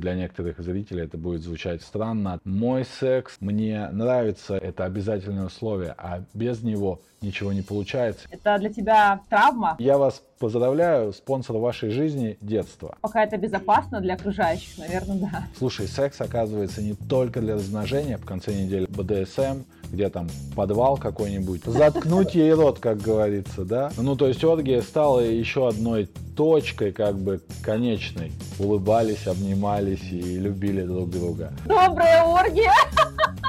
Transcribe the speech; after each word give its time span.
Для 0.00 0.14
некоторых 0.14 0.58
зрителей 0.58 1.04
это 1.04 1.18
будет 1.18 1.42
звучать 1.42 1.82
странно. 1.82 2.40
Мой 2.44 2.86
секс, 2.86 3.36
мне 3.40 3.86
нравится, 3.90 4.56
это 4.56 4.86
обязательное 4.86 5.44
условие, 5.44 5.94
а 5.98 6.24
без 6.32 6.62
него 6.62 7.02
ничего 7.20 7.52
не 7.52 7.60
получается. 7.60 8.26
Это 8.30 8.56
для 8.58 8.72
тебя 8.72 9.20
травма? 9.28 9.76
Я 9.78 9.98
вас 9.98 10.22
поздравляю, 10.40 11.12
спонсор 11.12 11.58
вашей 11.58 11.90
жизни– 11.90 12.38
детство. 12.40 12.96
Пока 13.02 13.22
это 13.22 13.36
безопасно 13.36 14.00
для 14.00 14.14
окружающих, 14.14 14.78
наверное, 14.78 15.16
да. 15.16 15.44
Слушай, 15.56 15.86
секс 15.86 16.20
оказывается 16.20 16.82
не 16.82 16.94
только 16.94 17.40
для 17.40 17.54
размножения. 17.54 18.16
В 18.16 18.24
конце 18.24 18.52
недели 18.54 18.86
БДСМ, 18.86 19.62
где 19.92 20.08
там 20.08 20.28
подвал 20.56 20.96
какой-нибудь. 20.96 21.64
Заткнуть 21.64 22.34
ей 22.34 22.54
рот, 22.54 22.78
как 22.78 22.98
говорится, 22.98 23.64
да? 23.64 23.92
Ну, 23.98 24.16
то 24.16 24.26
есть 24.26 24.42
оргия 24.42 24.80
стала 24.80 25.20
еще 25.20 25.68
одной 25.68 26.08
точкой, 26.34 26.92
как 26.92 27.16
бы, 27.18 27.40
конечной. 27.62 28.32
Улыбались, 28.58 29.26
обнимались 29.26 30.10
и 30.10 30.38
любили 30.38 30.82
друг 30.84 31.10
друга. 31.10 31.52
Добрая 31.66 32.24
оргия! 32.24 32.72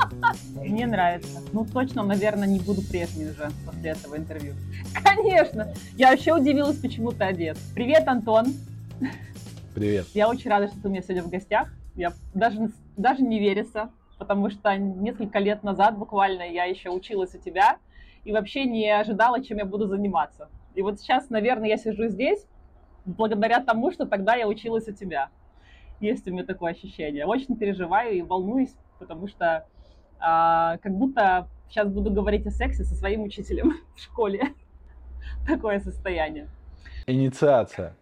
Мне 0.55 0.87
нравится. 0.87 1.41
Ну, 1.53 1.65
точно, 1.65 2.03
наверное, 2.03 2.47
не 2.47 2.59
буду 2.59 2.81
прежней 2.81 3.29
уже 3.29 3.49
после 3.65 3.91
этого 3.91 4.17
интервью. 4.17 4.53
Конечно! 5.03 5.73
Я 5.95 6.11
вообще 6.11 6.33
удивилась, 6.33 6.77
почему 6.77 7.11
ты 7.11 7.23
одет. 7.23 7.57
Привет, 7.73 8.07
Антон! 8.07 8.53
Привет. 9.75 10.07
Я 10.13 10.29
очень 10.29 10.49
рада, 10.49 10.67
что 10.67 10.81
ты 10.81 10.87
у 10.87 10.91
меня 10.91 11.01
сегодня 11.01 11.23
в 11.23 11.29
гостях. 11.29 11.69
Я 11.95 12.13
даже, 12.33 12.71
даже 12.97 13.21
не 13.21 13.39
верится, 13.39 13.89
потому 14.17 14.49
что 14.49 14.75
несколько 14.77 15.39
лет 15.39 15.63
назад 15.63 15.97
буквально 15.97 16.43
я 16.43 16.65
еще 16.65 16.89
училась 16.89 17.33
у 17.35 17.39
тебя 17.39 17.77
и 18.23 18.31
вообще 18.31 18.65
не 18.65 18.89
ожидала, 18.89 19.43
чем 19.43 19.57
я 19.57 19.65
буду 19.65 19.87
заниматься. 19.87 20.49
И 20.75 20.81
вот 20.81 20.99
сейчас, 20.99 21.29
наверное, 21.29 21.69
я 21.69 21.77
сижу 21.77 22.07
здесь 22.07 22.45
благодаря 23.05 23.61
тому, 23.61 23.91
что 23.91 24.05
тогда 24.05 24.35
я 24.35 24.47
училась 24.47 24.87
у 24.87 24.93
тебя. 24.93 25.29
Есть 25.99 26.27
у 26.27 26.31
меня 26.31 26.43
такое 26.43 26.71
ощущение. 26.71 27.25
Очень 27.25 27.55
переживаю 27.55 28.15
и 28.15 28.21
волнуюсь, 28.21 28.75
потому 28.99 29.27
что 29.27 29.65
а, 30.21 30.77
как 30.77 30.93
будто 30.93 31.47
сейчас 31.69 31.87
буду 31.87 32.11
говорить 32.11 32.45
о 32.45 32.51
сексе 32.51 32.83
со 32.83 32.95
своим 32.95 33.23
учителем 33.23 33.73
в 33.95 33.99
школе. 33.99 34.53
Такое 35.47 35.79
состояние. 35.79 36.49
Инициация. 37.07 37.95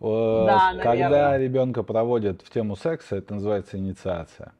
Да, 0.00 0.74
Когда 0.82 1.36
ребенка 1.36 1.82
проводят 1.82 2.40
в 2.40 2.50
тему 2.50 2.74
секса, 2.74 3.16
это 3.16 3.34
называется 3.34 3.76
инициация. 3.76 4.52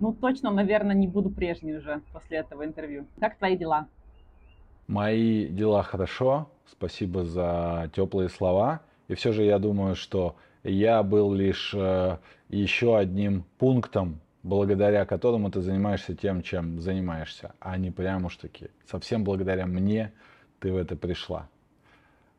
Ну, 0.00 0.14
точно, 0.14 0.50
наверное, 0.50 0.96
не 0.96 1.06
буду 1.06 1.30
прежней 1.30 1.76
уже 1.76 2.00
после 2.12 2.38
этого 2.38 2.64
интервью. 2.64 3.06
Как 3.20 3.36
твои 3.36 3.56
дела? 3.56 3.86
Мои 4.88 5.46
дела 5.46 5.82
хорошо. 5.82 6.50
Спасибо 6.66 7.24
за 7.24 7.90
теплые 7.94 8.28
слова. 8.30 8.80
И 9.08 9.14
все 9.14 9.32
же 9.32 9.44
я 9.44 9.58
думаю, 9.58 9.94
что 9.94 10.36
я 10.64 11.02
был 11.02 11.34
лишь 11.34 11.74
э, 11.74 12.16
еще 12.48 12.96
одним 12.96 13.44
пунктом 13.58 14.21
благодаря 14.42 15.04
которому 15.04 15.50
ты 15.50 15.60
занимаешься 15.60 16.14
тем, 16.14 16.42
чем 16.42 16.80
занимаешься, 16.80 17.54
а 17.60 17.76
не 17.76 17.90
прямо 17.90 18.26
уж 18.26 18.36
таки. 18.36 18.68
Совсем 18.86 19.24
благодаря 19.24 19.66
мне 19.66 20.12
ты 20.58 20.72
в 20.72 20.76
это 20.76 20.96
пришла. 20.96 21.48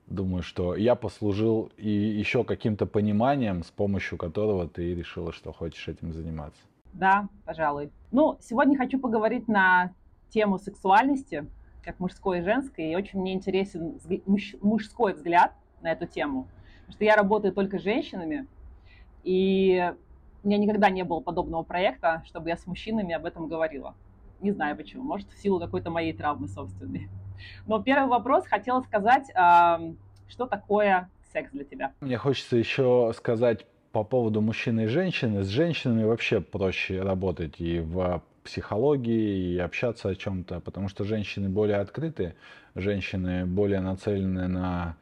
Думаю, 0.07 0.43
что 0.43 0.75
я 0.75 0.95
послужил 0.95 1.71
и 1.77 1.89
еще 1.89 2.43
каким-то 2.43 2.85
пониманием, 2.85 3.63
с 3.63 3.71
помощью 3.71 4.17
которого 4.17 4.67
ты 4.67 4.93
решила, 4.93 5.31
что 5.31 5.53
хочешь 5.53 5.87
этим 5.87 6.13
заниматься. 6.13 6.61
Да, 6.91 7.29
пожалуй. 7.45 7.89
Ну, 8.11 8.37
сегодня 8.41 8.77
хочу 8.77 8.99
поговорить 8.99 9.47
на 9.47 9.93
тему 10.29 10.59
сексуальности, 10.59 11.47
как 11.81 11.99
мужской 11.99 12.39
и 12.39 12.41
женской, 12.41 12.91
и 12.91 12.95
очень 12.95 13.19
мне 13.19 13.33
интересен 13.33 13.99
мужской 14.61 15.13
взгляд 15.13 15.53
на 15.81 15.91
эту 15.91 16.05
тему, 16.05 16.47
потому 16.81 16.93
что 16.93 17.05
я 17.05 17.15
работаю 17.15 17.53
только 17.53 17.79
с 17.79 17.81
женщинами, 17.81 18.47
и 19.23 19.93
у 20.43 20.47
меня 20.47 20.57
никогда 20.57 20.89
не 20.89 21.03
было 21.03 21.19
подобного 21.21 21.63
проекта, 21.63 22.23
чтобы 22.25 22.49
я 22.49 22.57
с 22.57 22.67
мужчинами 22.67 23.13
об 23.13 23.25
этом 23.25 23.47
говорила. 23.47 23.95
Не 24.41 24.51
знаю 24.51 24.75
почему, 24.75 25.03
может, 25.03 25.29
в 25.29 25.41
силу 25.41 25.59
какой-то 25.59 25.89
моей 25.89 26.13
травмы 26.13 26.47
собственной. 26.47 27.09
Но 27.65 27.81
первый 27.81 28.09
вопрос 28.09 28.45
хотела 28.45 28.81
сказать, 28.81 29.29
что 30.27 30.45
такое 30.47 31.09
секс 31.31 31.51
для 31.51 31.63
тебя? 31.63 31.93
Мне 32.01 32.17
хочется 32.17 32.57
еще 32.57 33.11
сказать 33.15 33.65
по 33.91 34.03
поводу 34.03 34.41
мужчины 34.41 34.83
и 34.83 34.87
женщины. 34.87 35.43
С 35.43 35.47
женщинами 35.47 36.03
вообще 36.03 36.41
проще 36.41 37.01
работать 37.01 37.61
и 37.61 37.79
в 37.79 38.21
психологии, 38.43 39.53
и 39.53 39.59
общаться 39.59 40.09
о 40.09 40.15
чем-то, 40.15 40.59
потому 40.59 40.89
что 40.89 41.05
женщины 41.05 41.47
более 41.47 41.77
открыты, 41.77 42.35
женщины 42.75 43.45
более 43.45 43.79
нацелены 43.79 44.47
на 44.47 44.97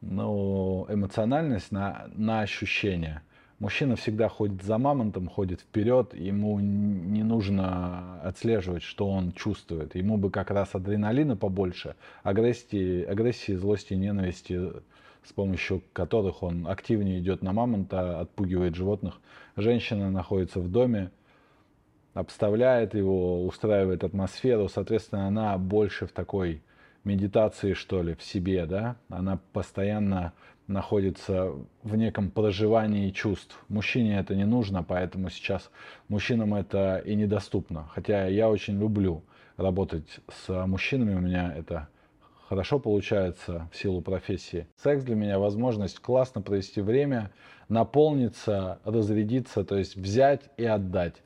ну, 0.00 0.86
эмоциональность, 0.88 1.72
на, 1.72 2.08
на 2.14 2.42
ощущения. 2.42 3.22
Мужчина 3.58 3.96
всегда 3.96 4.28
ходит 4.28 4.62
за 4.62 4.78
мамонтом, 4.78 5.28
ходит 5.28 5.60
вперед, 5.62 6.14
ему 6.14 6.60
не 6.60 7.24
нужно 7.24 8.20
отслеживать, 8.22 8.84
что 8.84 9.10
он 9.10 9.32
чувствует. 9.32 9.96
Ему 9.96 10.16
бы 10.16 10.30
как 10.30 10.52
раз 10.52 10.76
адреналина 10.76 11.36
побольше, 11.36 11.96
агрессии, 12.22 13.02
агрессии 13.02 13.54
злости, 13.54 13.94
ненависти, 13.94 14.72
с 15.24 15.32
помощью 15.32 15.82
которых 15.92 16.44
он 16.44 16.68
активнее 16.68 17.18
идет 17.18 17.42
на 17.42 17.52
мамонта, 17.52 18.20
отпугивает 18.20 18.76
животных. 18.76 19.18
Женщина 19.56 20.08
находится 20.08 20.60
в 20.60 20.70
доме, 20.70 21.10
обставляет 22.14 22.94
его, 22.94 23.44
устраивает 23.44 24.04
атмосферу, 24.04 24.68
соответственно, 24.68 25.26
она 25.26 25.58
больше 25.58 26.06
в 26.06 26.12
такой 26.12 26.62
медитации, 27.02 27.72
что 27.72 28.02
ли, 28.02 28.14
в 28.14 28.22
себе, 28.22 28.66
да, 28.66 28.96
она 29.08 29.40
постоянно 29.52 30.32
находится 30.68 31.52
в 31.82 31.96
неком 31.96 32.30
проживании 32.30 33.10
чувств. 33.10 33.58
Мужчине 33.68 34.18
это 34.18 34.36
не 34.36 34.44
нужно, 34.44 34.82
поэтому 34.82 35.30
сейчас 35.30 35.70
мужчинам 36.08 36.54
это 36.54 36.98
и 36.98 37.14
недоступно. 37.14 37.88
Хотя 37.94 38.26
я 38.26 38.48
очень 38.48 38.78
люблю 38.78 39.22
работать 39.56 40.20
с 40.28 40.66
мужчинами, 40.66 41.14
у 41.14 41.20
меня 41.20 41.52
это 41.56 41.88
хорошо 42.48 42.78
получается 42.78 43.68
в 43.72 43.76
силу 43.76 44.00
профессии. 44.00 44.66
Секс 44.76 45.04
для 45.04 45.16
меня 45.16 45.38
возможность 45.38 45.98
классно 45.98 46.40
провести 46.40 46.80
время, 46.80 47.30
наполниться, 47.68 48.78
разрядиться, 48.84 49.64
то 49.64 49.76
есть 49.76 49.96
взять 49.96 50.42
и 50.56 50.64
отдать. 50.64 51.22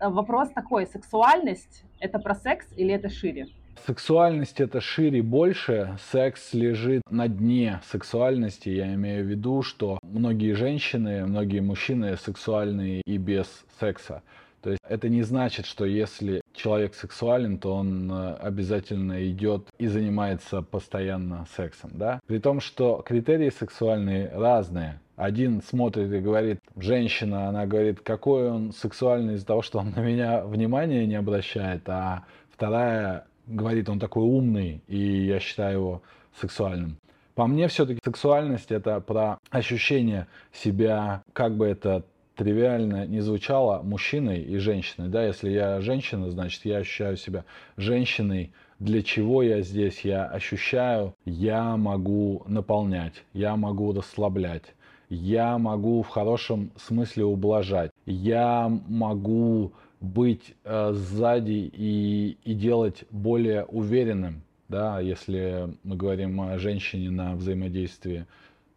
Вопрос 0.00 0.50
такой, 0.50 0.86
сексуальность 0.86 1.84
это 1.98 2.18
про 2.18 2.34
секс 2.34 2.66
или 2.76 2.92
это 2.92 3.08
шире? 3.08 3.48
Сексуальность 3.86 4.60
это 4.60 4.80
шире 4.80 5.22
больше, 5.22 5.98
секс 6.10 6.54
лежит 6.54 7.02
на 7.10 7.28
дне 7.28 7.80
сексуальности. 7.90 8.68
Я 8.68 8.94
имею 8.94 9.24
в 9.24 9.28
виду, 9.28 9.62
что 9.62 9.98
многие 10.02 10.54
женщины, 10.54 11.26
многие 11.26 11.60
мужчины 11.60 12.16
сексуальные 12.16 13.02
и 13.02 13.18
без 13.18 13.46
секса. 13.78 14.22
То 14.64 14.70
есть 14.70 14.80
это 14.88 15.10
не 15.10 15.22
значит, 15.22 15.66
что 15.66 15.84
если 15.84 16.40
человек 16.54 16.94
сексуален, 16.94 17.58
то 17.58 17.74
он 17.74 18.10
э, 18.10 18.34
обязательно 18.36 19.28
идет 19.28 19.68
и 19.78 19.86
занимается 19.88 20.62
постоянно 20.62 21.46
сексом, 21.54 21.90
да? 21.92 22.20
При 22.26 22.38
том, 22.38 22.60
что 22.60 23.02
критерии 23.04 23.50
сексуальные 23.50 24.30
разные. 24.32 25.00
Один 25.16 25.60
смотрит 25.60 26.10
и 26.10 26.18
говорит, 26.18 26.60
женщина, 26.76 27.48
она 27.48 27.66
говорит, 27.66 28.00
какой 28.00 28.50
он 28.50 28.72
сексуальный 28.72 29.34
из-за 29.34 29.46
того, 29.46 29.60
что 29.60 29.80
он 29.80 29.90
на 29.94 30.00
меня 30.00 30.42
внимания 30.44 31.06
не 31.06 31.16
обращает, 31.16 31.86
а 31.86 32.24
вторая 32.50 33.26
говорит, 33.46 33.88
он 33.88 33.98
такой 33.98 34.24
умный, 34.24 34.82
и 34.86 35.24
я 35.26 35.40
считаю 35.40 35.78
его 35.78 36.02
сексуальным. 36.40 36.96
По 37.34 37.46
мне 37.46 37.66
все-таки 37.68 38.00
сексуальность 38.04 38.70
это 38.70 39.00
про 39.00 39.38
ощущение 39.50 40.28
себя, 40.52 41.22
как 41.32 41.56
бы 41.56 41.66
это 41.66 42.04
тривиально 42.36 43.06
не 43.06 43.20
звучало, 43.20 43.82
мужчиной 43.82 44.40
и 44.40 44.58
женщиной. 44.58 45.08
Да, 45.08 45.24
если 45.24 45.50
я 45.50 45.80
женщина, 45.80 46.30
значит 46.30 46.64
я 46.64 46.78
ощущаю 46.78 47.16
себя 47.16 47.44
женщиной. 47.76 48.52
Для 48.78 49.02
чего 49.02 49.42
я 49.42 49.62
здесь? 49.62 50.00
Я 50.00 50.26
ощущаю, 50.26 51.14
я 51.24 51.76
могу 51.76 52.42
наполнять, 52.46 53.24
я 53.32 53.56
могу 53.56 53.92
расслаблять, 53.92 54.74
я 55.08 55.58
могу 55.58 56.02
в 56.02 56.08
хорошем 56.08 56.70
смысле 56.76 57.24
ублажать, 57.24 57.92
я 58.04 58.68
могу 58.88 59.72
быть 60.04 60.54
э, 60.64 60.92
сзади 60.92 61.70
и, 61.72 62.36
и 62.44 62.54
делать 62.54 63.04
более 63.10 63.64
уверенным, 63.64 64.42
да, 64.68 65.00
если 65.00 65.74
мы 65.82 65.96
говорим 65.96 66.40
о 66.40 66.58
женщине 66.58 67.10
на 67.10 67.34
взаимодействии 67.34 68.26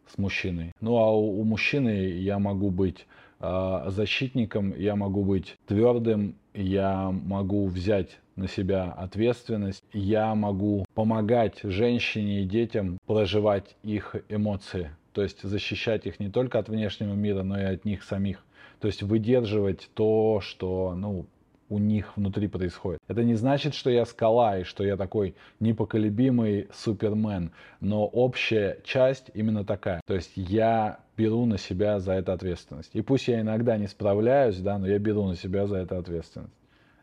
с 0.08 0.18
мужчиной. 0.18 0.72
Ну 0.82 0.98
а 0.98 1.12
у, 1.12 1.42
у 1.42 1.44
мужчины 1.44 1.90
я 1.90 2.40
могу 2.40 2.72
быть 2.72 3.06
э, 3.40 3.84
защитником, 3.88 4.74
я 4.78 4.96
могу 4.96 5.24
быть 5.24 5.58
твердым, 5.68 6.36
я 6.54 7.12
могу 7.12 7.68
взять 7.68 8.18
на 8.36 8.48
себя 8.48 8.92
ответственность, 8.92 9.84
я 9.94 10.34
могу 10.36 10.86
помогать 10.94 11.60
женщине 11.64 12.42
и 12.42 12.46
детям 12.46 13.00
проживать 13.06 13.76
их 13.84 14.16
эмоции, 14.30 14.92
то 15.14 15.24
есть 15.24 15.42
защищать 15.42 16.06
их 16.06 16.20
не 16.20 16.30
только 16.30 16.60
от 16.60 16.70
внешнего 16.70 17.14
мира, 17.14 17.44
но 17.44 17.60
и 17.60 17.64
от 17.64 17.84
них 17.84 18.04
самих. 18.04 18.44
То 18.80 18.88
есть 18.88 19.04
выдерживать 19.04 19.90
то, 19.94 20.40
что, 20.42 20.94
ну, 20.96 21.26
у 21.70 21.80
них 21.80 22.16
внутри 22.16 22.48
происходит. 22.48 23.00
Это 23.08 23.24
не 23.24 23.36
значит, 23.36 23.74
что 23.74 23.90
я 23.90 24.06
скала 24.06 24.60
и 24.60 24.64
что 24.64 24.84
я 24.84 24.96
такой 24.96 25.36
непоколебимый 25.60 26.68
супермен, 26.74 27.52
но 27.82 28.06
общая 28.06 28.80
часть 28.84 29.32
именно 29.34 29.66
такая. 29.66 30.02
То 30.06 30.14
есть 30.14 30.32
я 30.36 31.00
беру 31.18 31.46
на 31.46 31.58
себя 31.58 32.00
за 32.00 32.14
это 32.14 32.34
ответственность. 32.34 32.92
И 32.94 33.02
пусть 33.02 33.28
я 33.28 33.42
иногда 33.42 33.78
не 33.78 33.88
справляюсь, 33.88 34.60
да, 34.60 34.78
но 34.78 34.88
я 34.88 35.00
беру 35.00 35.26
на 35.26 35.36
себя 35.36 35.68
за 35.68 35.78
это 35.78 35.98
ответственность. 35.98 36.54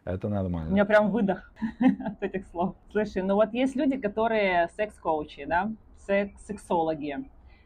Это 0.05 0.29
нормально. 0.29 0.71
У 0.71 0.73
меня 0.75 0.85
прям 0.85 1.11
выдох 1.11 1.53
от 2.07 2.23
этих 2.23 2.47
слов. 2.49 2.77
Слушай, 2.91 3.23
ну 3.23 3.35
вот 3.35 3.53
есть 3.53 3.75
люди, 3.75 3.97
которые 3.97 4.69
секс-коучи, 4.77 5.45
да, 5.47 5.73
секс-сексологи. 5.99 7.25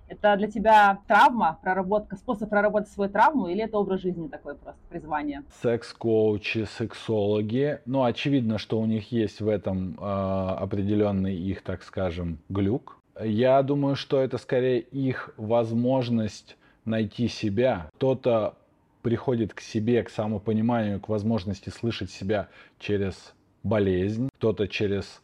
Это 0.08 0.37
для 0.37 0.49
тебя 0.49 1.00
травма, 1.06 1.58
проработка, 1.62 2.16
способ 2.16 2.49
проработать 2.49 2.90
свою 2.90 3.10
травму, 3.10 3.49
или 3.49 3.62
это 3.62 3.76
образ 3.78 4.00
жизни 4.00 4.28
такой 4.28 4.55
просто, 4.55 4.81
призвание? 4.88 5.43
Секс-коучи, 5.62 6.64
сексологи. 6.64 7.81
Ну, 7.84 8.05
очевидно, 8.05 8.58
что 8.58 8.81
у 8.81 8.87
них 8.87 9.12
есть 9.12 9.40
в 9.40 9.49
этом 9.49 9.96
э, 9.99 10.02
определенный 10.02 11.37
их, 11.37 11.62
так 11.62 11.82
скажем, 11.82 12.38
глюк. 12.49 12.99
Я 13.22 13.62
думаю, 13.62 13.96
что 13.96 14.20
это 14.20 14.38
скорее 14.38 14.81
их 14.81 15.34
возможность 15.37 16.56
найти 16.84 17.28
себя. 17.28 17.90
Кто-то 17.96 18.54
приходит 19.02 19.54
к 19.54 19.61
себе, 19.61 20.02
к 20.02 20.11
самопониманию, 20.11 21.00
к 21.00 21.08
возможности 21.08 21.69
слышать 21.69 22.11
себя 22.11 22.49
через 22.78 23.34
болезнь, 23.62 24.28
кто-то 24.38 24.69
через 24.69 25.20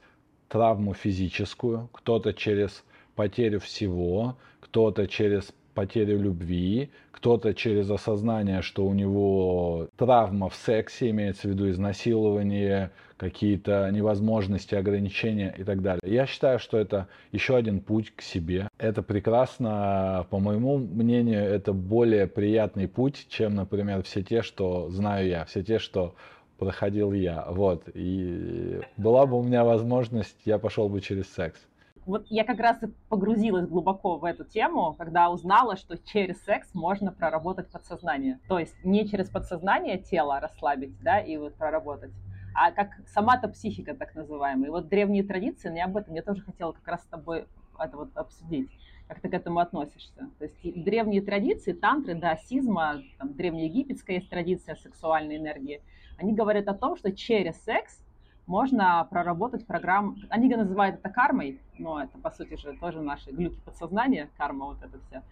травму 0.49 0.95
физическую, 0.95 1.89
кто-то 1.93 2.33
через 2.33 2.85
потерю 3.15 3.61
всего, 3.61 4.37
кто-то 4.75 5.07
через 5.07 5.55
потерю 5.75 6.21
любви, 6.21 6.91
кто-то 7.13 7.55
через 7.55 7.89
осознание, 7.93 8.61
что 8.61 8.85
у 8.85 8.93
него 8.93 9.89
травма 9.97 10.49
в 10.49 10.57
сексе, 10.57 11.11
имеется 11.11 11.47
в 11.47 11.53
виду 11.53 11.71
изнасилование, 11.71 12.91
какие-то 13.17 13.89
невозможности, 13.93 14.75
ограничения 14.75 15.55
и 15.57 15.63
так 15.63 15.81
далее. 15.81 16.01
Я 16.03 16.27
считаю, 16.27 16.59
что 16.59 16.77
это 16.77 17.07
еще 17.31 17.55
один 17.55 17.79
путь 17.81 18.13
к 18.17 18.21
себе. 18.21 18.69
Это 18.77 19.05
прекрасно, 19.05 20.27
по 20.31 20.41
моему 20.41 20.79
мнению, 20.79 21.45
это 21.45 21.73
более 21.73 22.27
приятный 22.27 22.89
путь, 22.89 23.29
чем, 23.29 23.55
например, 23.55 24.03
все 24.03 24.25
те, 24.25 24.43
что 24.43 24.91
знаю 24.91 25.29
я, 25.29 25.45
все 25.45 25.63
те, 25.63 25.79
что 25.79 26.17
проходил 26.59 27.13
я. 27.13 27.47
Вот. 27.49 27.85
И 27.95 28.81
была 28.97 29.25
бы 29.27 29.39
у 29.39 29.45
меня 29.45 29.63
возможность, 29.63 30.41
я 30.45 30.59
пошел 30.59 30.89
бы 30.89 31.01
через 31.01 31.33
секс 31.33 31.61
вот 32.07 32.27
я 32.29 32.45
как 32.45 32.59
раз 32.59 32.83
и 32.83 32.87
погрузилась 33.09 33.67
глубоко 33.67 34.17
в 34.19 34.25
эту 34.25 34.45
тему, 34.45 34.95
когда 34.99 35.31
узнала, 35.31 35.77
что 35.77 35.97
через 35.97 36.43
секс 36.45 36.73
можно 36.75 37.13
проработать 37.13 37.71
подсознание. 37.71 38.41
То 38.49 38.59
есть 38.59 38.75
не 38.85 39.09
через 39.09 39.29
подсознание 39.31 39.99
тело 39.99 40.41
расслабить, 40.41 40.99
да, 41.03 41.21
и 41.21 41.37
вот 41.37 41.55
проработать, 41.55 42.13
а 42.55 42.71
как 42.73 42.91
сама-то 43.09 43.49
психика 43.49 43.95
так 43.95 44.15
называемая. 44.15 44.69
И 44.69 44.71
вот 44.71 44.89
древние 44.89 45.25
традиции, 45.25 45.71
не 45.71 45.83
об 45.83 45.97
этом 45.97 46.15
я 46.15 46.23
тоже 46.23 46.43
хотела 46.43 46.73
как 46.73 46.87
раз 46.87 47.03
с 47.03 47.07
тобой 47.07 47.47
это 47.79 47.97
вот 47.97 48.17
обсудить 48.17 48.71
как 49.09 49.21
ты 49.21 49.29
к 49.29 49.35
этому 49.35 49.59
относишься. 49.59 50.31
То 50.39 50.45
есть 50.45 50.83
древние 50.83 51.21
традиции, 51.21 51.73
тантры, 51.73 52.15
даосизма, 52.15 53.03
там, 53.19 53.35
древнеегипетская 53.35 54.17
есть 54.17 54.31
традиция 54.31 54.77
сексуальной 54.77 55.37
энергии, 55.37 55.83
они 56.17 56.33
говорят 56.33 56.69
о 56.69 56.75
том, 56.75 56.97
что 56.97 57.13
через 57.13 57.57
секс 57.65 58.04
можно 58.47 59.07
проработать 59.11 59.67
программу, 59.67 60.17
они 60.29 60.55
называют 60.55 60.97
это 60.97 61.09
кармой, 61.09 61.61
но 61.79 62.03
это, 62.03 62.19
по 62.19 62.31
сути 62.31 62.57
же, 62.57 62.77
тоже 62.79 63.01
наши 63.01 63.31
глюки 63.31 63.59
подсознания, 63.65 64.29
карма 64.37 64.67
вот 64.67 64.83
это 64.83 64.99
все, 65.07 65.23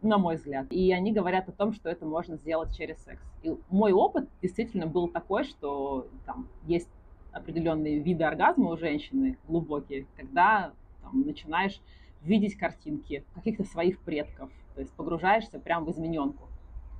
на 0.00 0.18
мой 0.18 0.36
взгляд. 0.36 0.66
И 0.70 0.92
они 0.92 1.12
говорят 1.12 1.48
о 1.48 1.52
том, 1.52 1.72
что 1.72 1.88
это 1.88 2.06
можно 2.06 2.36
сделать 2.36 2.76
через 2.76 2.98
секс. 3.02 3.22
И 3.42 3.56
мой 3.70 3.92
опыт 3.92 4.28
действительно 4.40 4.86
был 4.86 5.08
такой, 5.08 5.44
что 5.44 6.06
там 6.24 6.48
есть 6.64 6.88
определенные 7.32 7.98
виды 7.98 8.24
оргазма 8.24 8.70
у 8.70 8.76
женщины, 8.76 9.38
глубокие, 9.48 10.06
когда 10.16 10.72
там, 11.02 11.22
начинаешь 11.22 11.80
видеть 12.22 12.56
картинки 12.56 13.24
каких-то 13.34 13.64
своих 13.64 13.98
предков, 14.00 14.50
то 14.74 14.80
есть 14.80 14.92
погружаешься 14.92 15.58
прямо 15.58 15.86
в 15.86 15.90
измененку 15.90 16.48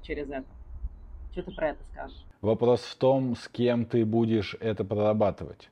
через 0.03 0.29
это. 0.31 0.47
Что 1.33 1.43
ты 1.43 1.51
про 1.51 1.71
это 1.71 1.83
скажешь? 1.93 2.25
Вопрос 2.41 2.83
в 2.83 2.97
том, 2.97 3.37
с 3.37 3.49
кем 3.49 3.85
ты 3.85 4.05
будешь 4.05 4.55
это 4.61 4.85
прорабатывать. 4.85 5.71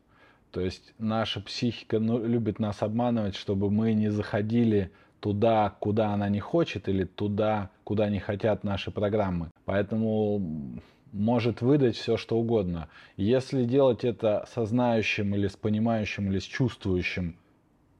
То 0.50 0.60
есть 0.60 0.94
наша 0.98 1.40
психика 1.40 1.98
ну, 1.98 2.24
любит 2.24 2.58
нас 2.58 2.82
обманывать, 2.82 3.36
чтобы 3.36 3.70
мы 3.70 3.92
не 3.92 4.08
заходили 4.10 4.90
туда, 5.20 5.76
куда 5.78 6.12
она 6.12 6.28
не 6.28 6.40
хочет, 6.40 6.88
или 6.88 7.04
туда, 7.04 7.70
куда 7.84 8.08
не 8.08 8.18
хотят 8.18 8.64
наши 8.64 8.90
программы. 8.90 9.50
Поэтому 9.64 10.80
может 11.12 11.60
выдать 11.60 11.96
все, 11.96 12.16
что 12.16 12.38
угодно. 12.38 12.88
Если 13.16 13.64
делать 13.64 14.04
это 14.04 14.46
со 14.52 14.64
знающим 14.64 15.34
или 15.34 15.46
с 15.46 15.56
понимающим 15.56 16.30
или 16.30 16.38
с 16.38 16.44
чувствующим 16.44 17.36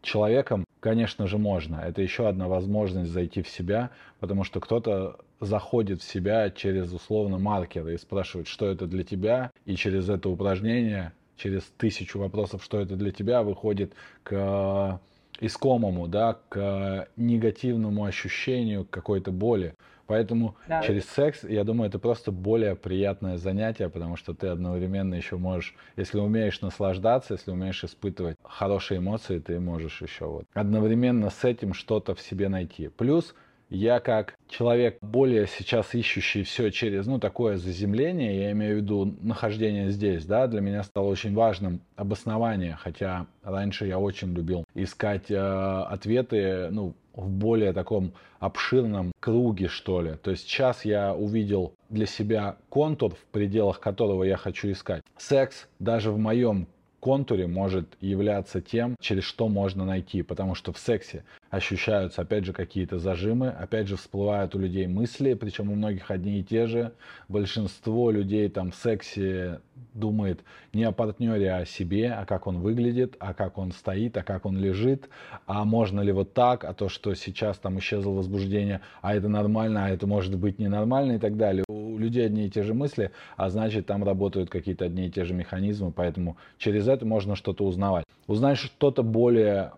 человеком, 0.02 0.64
конечно 0.80 1.26
же, 1.26 1.36
можно. 1.38 1.76
Это 1.76 2.00
еще 2.02 2.26
одна 2.26 2.48
возможность 2.48 3.10
зайти 3.10 3.42
в 3.42 3.48
себя, 3.48 3.90
потому 4.18 4.44
что 4.44 4.60
кто-то 4.60 5.20
заходит 5.40 6.02
в 6.02 6.04
себя 6.04 6.50
через 6.50 6.92
условно 6.92 7.38
маркеры 7.38 7.94
и 7.94 7.98
спрашивает, 7.98 8.46
что 8.46 8.66
это 8.66 8.86
для 8.86 9.02
тебя, 9.02 9.50
и 9.64 9.74
через 9.74 10.08
это 10.08 10.28
упражнение, 10.28 11.12
через 11.36 11.64
тысячу 11.78 12.18
вопросов, 12.18 12.62
что 12.62 12.80
это 12.80 12.96
для 12.96 13.10
тебя, 13.10 13.42
выходит 13.42 13.94
к 14.22 15.00
искомому, 15.40 16.06
да, 16.06 16.38
к 16.48 17.08
негативному 17.16 18.04
ощущению 18.04 18.84
какой-то 18.84 19.32
боли. 19.32 19.74
Поэтому 20.06 20.56
да. 20.66 20.82
через 20.82 21.04
секс, 21.04 21.44
я 21.44 21.62
думаю, 21.62 21.88
это 21.88 22.00
просто 22.00 22.32
более 22.32 22.74
приятное 22.74 23.36
занятие, 23.36 23.88
потому 23.88 24.16
что 24.16 24.34
ты 24.34 24.48
одновременно 24.48 25.14
еще 25.14 25.36
можешь, 25.36 25.76
если 25.96 26.18
умеешь 26.18 26.60
наслаждаться, 26.62 27.34
если 27.34 27.52
умеешь 27.52 27.84
испытывать 27.84 28.36
хорошие 28.42 28.98
эмоции, 28.98 29.38
ты 29.38 29.60
можешь 29.60 30.02
еще 30.02 30.26
вот 30.26 30.46
одновременно 30.52 31.30
с 31.30 31.44
этим 31.44 31.74
что-то 31.74 32.16
в 32.16 32.20
себе 32.20 32.48
найти. 32.48 32.88
Плюс 32.88 33.36
я 33.70 34.00
как 34.00 34.34
человек 34.48 34.98
более 35.00 35.46
сейчас 35.46 35.94
ищущий 35.94 36.42
все 36.42 36.70
через, 36.70 37.06
ну, 37.06 37.18
такое 37.18 37.56
заземление, 37.56 38.42
я 38.42 38.52
имею 38.52 38.74
в 38.74 38.78
виду 38.78 39.16
нахождение 39.20 39.90
здесь, 39.90 40.26
да, 40.26 40.48
для 40.48 40.60
меня 40.60 40.82
стало 40.82 41.06
очень 41.06 41.34
важным 41.34 41.80
обоснование, 41.96 42.76
хотя 42.80 43.26
раньше 43.42 43.86
я 43.86 43.98
очень 43.98 44.34
любил 44.34 44.64
искать 44.74 45.30
э, 45.30 45.36
ответы, 45.36 46.68
ну, 46.70 46.94
в 47.14 47.28
более 47.28 47.72
таком 47.72 48.12
обширном 48.38 49.12
круге, 49.20 49.68
что 49.68 50.00
ли. 50.00 50.14
То 50.22 50.30
есть 50.30 50.44
сейчас 50.44 50.84
я 50.84 51.14
увидел 51.14 51.74
для 51.88 52.06
себя 52.06 52.56
контур, 52.68 53.14
в 53.14 53.24
пределах 53.32 53.80
которого 53.80 54.24
я 54.24 54.36
хочу 54.36 54.70
искать. 54.70 55.02
Секс 55.16 55.68
даже 55.78 56.10
в 56.10 56.18
моем 56.18 56.66
контуре 57.00 57.46
может 57.46 57.96
являться 58.00 58.60
тем, 58.60 58.94
через 59.00 59.24
что 59.24 59.48
можно 59.48 59.84
найти, 59.84 60.22
потому 60.22 60.54
что 60.54 60.72
в 60.72 60.78
сексе 60.78 61.24
ощущаются, 61.50 62.22
опять 62.22 62.44
же, 62.44 62.52
какие-то 62.52 62.98
зажимы, 62.98 63.48
опять 63.48 63.88
же, 63.88 63.96
всплывают 63.96 64.54
у 64.54 64.58
людей 64.58 64.86
мысли, 64.86 65.34
причем 65.34 65.70
у 65.70 65.74
многих 65.74 66.10
одни 66.10 66.38
и 66.38 66.44
те 66.44 66.66
же. 66.66 66.92
Большинство 67.28 68.10
людей 68.10 68.48
там 68.48 68.70
в 68.70 68.76
сексе 68.76 69.60
думает 69.92 70.40
не 70.72 70.84
о 70.84 70.92
партнере, 70.92 71.50
а 71.50 71.58
о 71.58 71.66
себе, 71.66 72.12
а 72.12 72.24
как 72.24 72.46
он 72.46 72.60
выглядит, 72.60 73.16
а 73.18 73.34
как 73.34 73.58
он 73.58 73.72
стоит, 73.72 74.16
а 74.16 74.22
как 74.22 74.46
он 74.46 74.56
лежит, 74.56 75.08
а 75.46 75.64
можно 75.64 76.00
ли 76.00 76.12
вот 76.12 76.32
так, 76.34 76.64
а 76.64 76.72
то, 76.72 76.88
что 76.88 77.14
сейчас 77.14 77.58
там 77.58 77.78
исчезло 77.80 78.12
возбуждение, 78.12 78.80
а 79.02 79.14
это 79.16 79.28
нормально, 79.28 79.86
а 79.86 79.90
это 79.90 80.06
может 80.06 80.36
быть 80.36 80.60
ненормально 80.60 81.12
и 81.12 81.18
так 81.18 81.36
далее. 81.36 81.64
У 81.68 81.98
людей 81.98 82.26
одни 82.26 82.46
и 82.46 82.50
те 82.50 82.62
же 82.62 82.74
мысли, 82.74 83.10
а 83.36 83.50
значит 83.50 83.86
там 83.86 84.04
работают 84.04 84.50
какие-то 84.50 84.84
одни 84.84 85.06
и 85.06 85.10
те 85.10 85.24
же 85.24 85.34
механизмы, 85.34 85.90
поэтому 85.90 86.36
через 86.58 86.86
это 86.86 87.04
можно 87.04 87.34
что-то 87.34 87.64
узнавать. 87.64 88.04
Узнать 88.28 88.58
что-то 88.58 89.02
более 89.02 89.72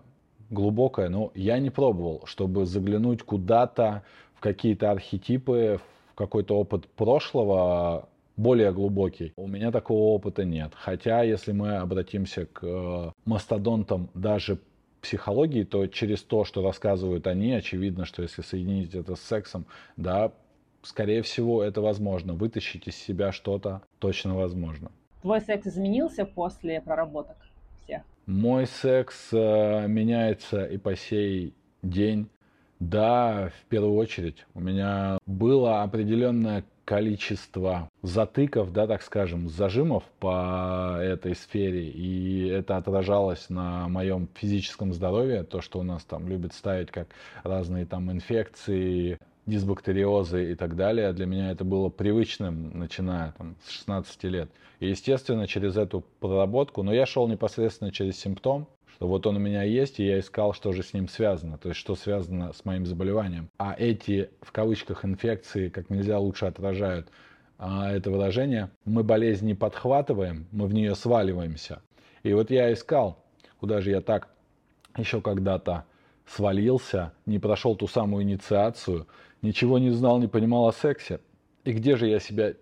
глубокое, 0.53 1.09
но 1.09 1.33
я 1.35 1.59
не 1.59 1.71
пробовал, 1.71 2.23
чтобы 2.27 2.67
заглянуть 2.67 3.23
куда-то 3.23 4.03
в 4.35 4.41
какие-то 4.41 4.91
архетипы, 4.91 5.81
в 6.13 6.15
какой-то 6.15 6.57
опыт 6.59 6.87
прошлого, 6.89 8.09
более 8.37 8.73
глубокий. 8.73 9.33
У 9.37 9.47
меня 9.47 9.71
такого 9.71 10.15
опыта 10.15 10.45
нет. 10.45 10.73
Хотя, 10.75 11.23
если 11.23 11.53
мы 11.53 11.77
обратимся 11.77 12.47
к 12.47 12.61
э, 12.63 13.11
мастодонтам 13.25 14.09
даже 14.15 14.59
психологии, 15.01 15.65
то 15.65 15.87
через 15.87 16.23
то, 16.23 16.45
что 16.45 16.63
рассказывают 16.63 17.27
они, 17.27 17.53
очевидно, 17.53 18.05
что 18.05 18.23
если 18.23 18.43
соединить 18.43 18.95
это 18.95 19.17
с 19.17 19.21
сексом, 19.21 19.67
да, 19.97 20.33
скорее 20.83 21.23
всего, 21.23 21.63
это 21.63 21.81
возможно. 21.81 22.35
Вытащить 22.35 22.87
из 22.87 22.97
себя 22.97 23.33
что-то 23.33 23.83
точно 23.99 24.37
возможно. 24.37 24.91
Твой 25.23 25.41
секс 25.41 25.67
изменился 25.67 26.25
после 26.25 26.81
проработок 26.81 27.37
всех? 27.83 28.03
Мой 28.26 28.67
секс 28.67 29.29
э, 29.33 29.87
меняется 29.88 30.64
и 30.64 30.79
по 30.79 30.95
сей 30.95 31.55
день. 31.83 32.29
Да, 32.79 33.50
в 33.61 33.69
первую 33.69 33.95
очередь. 33.95 34.45
У 34.55 34.61
меня 34.61 35.19
было 35.26 35.83
определенное 35.83 36.64
количество 36.85 37.88
затыков, 38.02 38.73
да, 38.73 38.87
так 38.87 39.02
скажем, 39.02 39.49
зажимов 39.49 40.05
по 40.19 40.99
этой 41.00 41.35
сфере, 41.35 41.88
и 41.88 42.49
это 42.49 42.76
отражалось 42.76 43.49
на 43.49 43.88
моем 43.88 44.29
физическом 44.35 44.93
здоровье, 44.93 45.45
то, 45.45 45.61
что 45.61 45.79
у 45.79 45.83
нас 45.85 46.05
там 46.05 46.29
любят 46.29 46.55
ставить 46.55 46.91
как 46.91 47.09
разные 47.45 47.87
там 47.87 48.11
инфекции, 48.11 49.19
дисбактериозы 49.47 50.53
и 50.53 50.55
так 50.55 50.77
далее. 50.77 51.13
Для 51.13 51.27
меня 51.27 51.51
это 51.51 51.65
было 51.65 51.89
привычным, 51.89 52.79
начиная 52.79 53.33
там, 53.33 53.57
с 53.65 53.71
16 53.71 54.25
лет. 54.25 54.51
И, 54.81 54.89
естественно, 54.89 55.47
через 55.47 55.77
эту 55.77 56.05
проработку, 56.21 56.83
но 56.83 56.93
я 56.93 57.07
шел 57.07 57.29
непосредственно 57.29 57.93
через 57.93 58.19
симптом, 58.19 58.69
что 58.95 59.09
вот 59.09 59.27
он 59.27 59.37
у 59.37 59.41
меня 59.41 59.63
есть, 59.63 59.99
и 60.01 60.07
я 60.07 60.21
искал, 60.21 60.53
что 60.53 60.73
же 60.73 60.83
с 60.83 60.93
ним 60.93 61.09
связано, 61.09 61.59
то 61.59 61.69
есть 61.69 61.81
что 61.81 61.95
связано 61.97 62.53
с 62.53 62.65
моим 62.65 62.87
заболеванием. 62.87 63.49
А 63.59 63.75
эти, 63.77 64.31
в 64.43 64.53
кавычках, 64.53 65.05
инфекции 65.05 65.69
как 65.69 65.91
нельзя 65.91 66.19
лучше 66.19 66.47
отражают 66.47 67.09
а, 67.59 67.91
это 67.91 68.11
выражение. 68.11 68.71
Мы 68.85 69.03
болезнь 69.05 69.47
не 69.47 69.55
подхватываем, 69.55 70.47
мы 70.53 70.67
в 70.67 70.75
нее 70.75 70.95
сваливаемся. 70.95 71.81
И 72.23 72.33
вот 72.33 72.51
я 72.51 72.73
искал, 72.73 73.25
куда 73.61 73.81
же 73.81 73.91
я 73.91 74.01
так 74.01 74.29
еще 74.97 75.21
когда-то 75.21 75.85
свалился, 76.27 77.13
не 77.27 77.39
прошел 77.39 77.77
ту 77.77 77.87
самую 77.87 78.25
инициацию, 78.25 79.07
ничего 79.43 79.79
не 79.79 79.91
знал, 79.91 80.19
не 80.19 80.29
понимал 80.29 80.69
о 80.69 80.73
сексе. 80.73 81.21
И 81.65 81.73
где 81.73 81.97
же 81.97 82.07
я 82.09 82.19
себя 82.19 82.55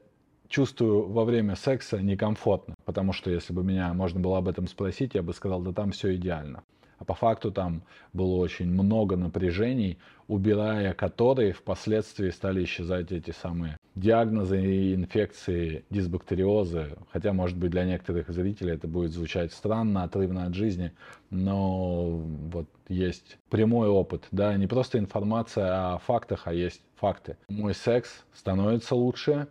чувствую 0.48 1.08
во 1.08 1.24
время 1.24 1.54
секса 1.54 2.00
некомфортно? 2.00 2.74
Потому 2.84 3.12
что 3.12 3.30
если 3.30 3.52
бы 3.52 3.62
меня 3.62 3.94
можно 3.94 4.20
было 4.20 4.38
об 4.38 4.48
этом 4.48 4.66
спросить, 4.66 5.14
я 5.14 5.22
бы 5.22 5.32
сказал, 5.32 5.62
да 5.62 5.72
там 5.72 5.92
все 5.92 6.14
идеально. 6.16 6.64
А 7.00 7.04
по 7.04 7.14
факту 7.14 7.50
там 7.50 7.82
было 8.12 8.36
очень 8.36 8.70
много 8.70 9.16
напряжений, 9.16 9.98
убирая 10.28 10.92
которые 10.92 11.52
впоследствии 11.52 12.28
стали 12.28 12.62
исчезать 12.62 13.10
эти 13.10 13.30
самые 13.30 13.78
диагнозы 13.94 14.62
и 14.62 14.94
инфекции, 14.94 15.84
дисбактериозы. 15.88 16.98
Хотя, 17.10 17.32
может 17.32 17.56
быть, 17.56 17.70
для 17.70 17.84
некоторых 17.84 18.28
зрителей 18.28 18.74
это 18.74 18.86
будет 18.86 19.12
звучать 19.12 19.52
странно, 19.52 20.04
отрывно 20.04 20.44
от 20.44 20.54
жизни, 20.54 20.92
но 21.30 22.10
вот 22.52 22.68
есть 22.88 23.38
прямой 23.48 23.88
опыт, 23.88 24.28
да, 24.30 24.54
не 24.56 24.66
просто 24.66 24.98
информация 24.98 25.94
о 25.94 25.98
фактах, 25.98 26.42
а 26.44 26.52
есть 26.52 26.82
факты. 26.96 27.38
Мой 27.48 27.74
секс 27.74 28.24
становится 28.34 28.94
лучше, 28.94 29.48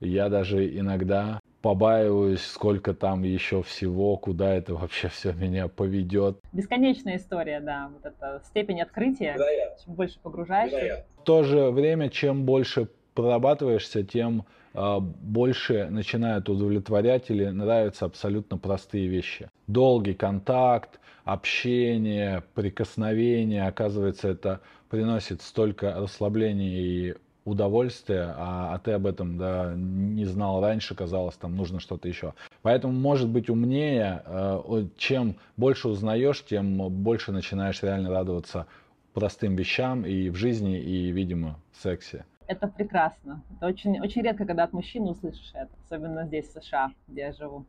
я 0.00 0.28
даже 0.28 0.66
иногда 0.78 1.40
побаиваюсь, 1.62 2.44
сколько 2.44 2.92
там 2.92 3.22
еще 3.22 3.62
всего, 3.62 4.16
куда 4.16 4.52
это 4.52 4.74
вообще 4.74 5.08
все 5.08 5.32
меня 5.32 5.68
поведет. 5.68 6.38
Бесконечная 6.52 7.16
история, 7.16 7.60
да, 7.60 7.90
вот 7.92 8.04
эта 8.04 8.42
степень 8.44 8.82
открытия, 8.82 9.34
Вероятно. 9.34 9.84
чем 9.84 9.94
больше 9.94 10.18
погружаешься. 10.20 10.76
Вероятно. 10.76 11.04
В 11.22 11.24
то 11.24 11.42
же 11.44 11.70
время, 11.70 12.10
чем 12.10 12.44
больше 12.44 12.88
прорабатываешься, 13.14 14.02
тем 14.02 14.44
э, 14.74 14.98
больше 15.00 15.86
начинают 15.88 16.48
удовлетворять 16.48 17.30
или 17.30 17.46
нравятся 17.46 18.06
абсолютно 18.06 18.58
простые 18.58 19.06
вещи. 19.06 19.48
Долгий 19.68 20.14
контакт, 20.14 20.98
общение, 21.24 22.42
прикосновение, 22.54 23.68
оказывается, 23.68 24.28
это 24.28 24.60
приносит 24.90 25.42
столько 25.42 25.94
расслабления 25.94 26.80
и 26.80 27.14
удовольствие, 27.44 28.34
а, 28.36 28.74
а 28.74 28.78
ты 28.78 28.92
об 28.92 29.06
этом 29.06 29.36
да, 29.36 29.72
не 29.74 30.24
знал 30.24 30.60
раньше, 30.60 30.94
казалось, 30.94 31.36
там 31.36 31.56
нужно 31.56 31.80
что-то 31.80 32.08
еще. 32.08 32.34
Поэтому 32.62 32.92
может 32.92 33.28
быть 33.28 33.50
умнее, 33.50 34.22
э, 34.24 34.86
чем 34.96 35.36
больше 35.56 35.88
узнаешь, 35.88 36.44
тем 36.44 36.76
больше 36.90 37.32
начинаешь 37.32 37.82
реально 37.82 38.10
радоваться 38.10 38.66
простым 39.12 39.56
вещам 39.56 40.06
и 40.06 40.30
в 40.30 40.36
жизни, 40.36 40.78
и, 40.78 41.10
видимо, 41.10 41.58
в 41.72 41.82
сексе. 41.82 42.24
Это 42.46 42.68
прекрасно. 42.68 43.42
Это 43.56 43.66
очень, 43.66 44.00
очень 44.00 44.22
редко, 44.22 44.44
когда 44.46 44.64
от 44.64 44.72
мужчины 44.72 45.10
услышишь 45.10 45.50
это, 45.54 45.70
особенно 45.84 46.26
здесь, 46.26 46.48
в 46.48 46.62
США, 46.62 46.92
где 47.08 47.22
я 47.22 47.32
живу. 47.32 47.64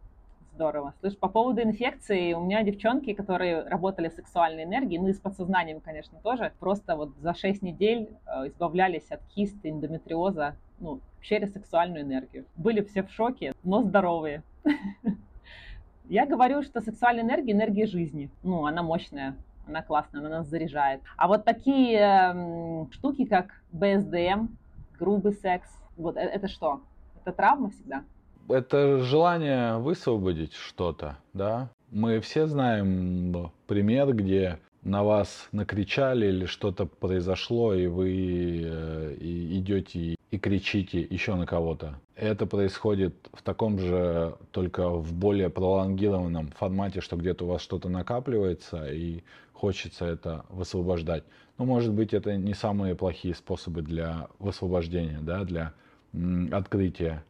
Здорово. 0.56 0.94
Слышь, 1.00 1.18
по 1.18 1.30
поводу 1.30 1.64
инфекции, 1.64 2.34
у 2.34 2.42
меня 2.42 2.62
девчонки, 2.62 3.14
которые 3.14 3.64
работали 3.64 4.10
с 4.10 4.16
сексуальной 4.16 4.66
энергией, 4.66 5.00
ну 5.02 5.08
и 5.08 5.14
с 5.14 5.20
подсознанием, 5.20 5.82
конечно, 5.82 6.20
тоже, 6.24 6.52
просто 6.60 6.96
вот 6.96 7.10
за 7.18 7.34
6 7.34 7.64
недель 7.64 8.12
э, 8.28 8.50
избавлялись 8.50 9.10
от 9.10 9.22
кисты, 9.34 9.72
эндометриоза, 9.72 10.56
ну, 10.80 11.00
через 11.22 11.54
сексуальную 11.54 12.04
энергию. 12.04 12.46
Были 12.56 12.82
все 12.82 13.02
в 13.02 13.10
шоке, 13.10 13.54
но 13.64 13.82
здоровые. 13.82 14.44
Я 16.10 16.28
говорю, 16.28 16.62
что 16.62 16.82
сексуальная 16.82 17.24
энергия– 17.24 17.52
энергия 17.54 17.88
жизни. 17.88 18.30
Ну, 18.44 18.68
она 18.68 18.84
мощная, 18.84 19.36
она 19.68 19.82
классная, 19.82 20.20
она 20.20 20.30
нас 20.30 20.48
заряжает. 20.48 21.02
А 21.18 21.28
вот 21.28 21.46
такие 21.46 21.98
э, 21.98 22.86
штуки, 22.92 23.26
как 23.26 23.64
БСДМ, 23.72 24.50
грубый 25.00 25.34
секс, 25.34 25.68
вот 25.98 26.16
это, 26.16 26.30
это 26.30 26.48
что? 26.48 26.82
Это 27.24 27.32
травма 27.32 27.72
всегда? 27.72 28.04
Это 28.50 29.00
желание 29.00 29.78
высвободить 29.78 30.54
что-то, 30.54 31.18
да. 31.34 31.70
Мы 31.92 32.20
все 32.20 32.48
знаем 32.48 33.52
пример, 33.68 34.14
где 34.14 34.60
на 34.84 35.04
вас 35.04 35.48
накричали 35.52 36.28
или 36.28 36.46
что-то 36.46 36.86
произошло, 36.86 37.74
и 37.74 37.88
вы 37.88 38.62
э, 38.66 39.16
идете 39.20 40.16
и 40.32 40.38
кричите 40.40 41.00
еще 41.00 41.36
на 41.36 41.46
кого-то. 41.46 42.00
Это 42.16 42.46
происходит 42.46 43.16
в 43.34 43.44
таком 43.44 43.80
же, 43.80 44.36
только 44.52 44.90
в 44.90 45.14
более 45.14 45.50
пролонгированном 45.50 46.48
формате, 46.58 47.02
что 47.02 47.16
где-то 47.16 47.46
у 47.46 47.50
вас 47.50 47.62
что-то 47.62 47.88
накапливается 47.90 48.92
и 48.92 49.24
хочется 49.54 50.06
это 50.06 50.44
высвобождать. 50.50 51.24
Но, 51.58 51.66
может 51.66 51.94
быть, 51.94 52.14
это 52.14 52.36
не 52.36 52.54
самые 52.54 52.96
плохие 52.96 53.36
способы 53.36 53.82
для 53.84 54.28
высвобождения, 54.40 55.20
да, 55.22 55.44
для 55.44 55.74
открытия. 56.52 57.24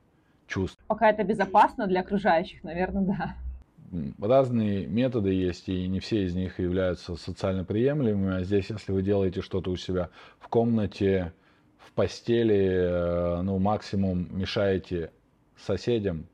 Пока 0.88 1.10
это 1.10 1.24
безопасно 1.24 1.88
для 1.88 2.02
окружающих, 2.02 2.63
наверное, 2.63 3.04
да. 3.04 3.36
Разные 4.20 4.88
методы 4.88 5.34
есть, 5.34 5.70
и 5.70 5.88
не 5.88 6.00
все 6.00 6.25
из 6.25 6.34
них 6.34 6.60
являются 6.60 7.16
социально 7.16 7.63
приемлемыми. 7.63 8.38
А 8.38 8.44
здесь, 8.44 8.70
если 8.70 8.92
вы 8.92 9.04
делаете 9.04 9.42
что-то 9.42 9.70
у 9.70 9.75
себя 9.75 10.10
в 10.40 10.48
комнате, 10.48 11.32
в 11.78 11.92
постели, 11.92 12.56
э, 12.58 13.42
ну, 13.44 13.60
максимум 13.60 14.28
мешаете 14.32 15.12
соседям, 15.58 16.25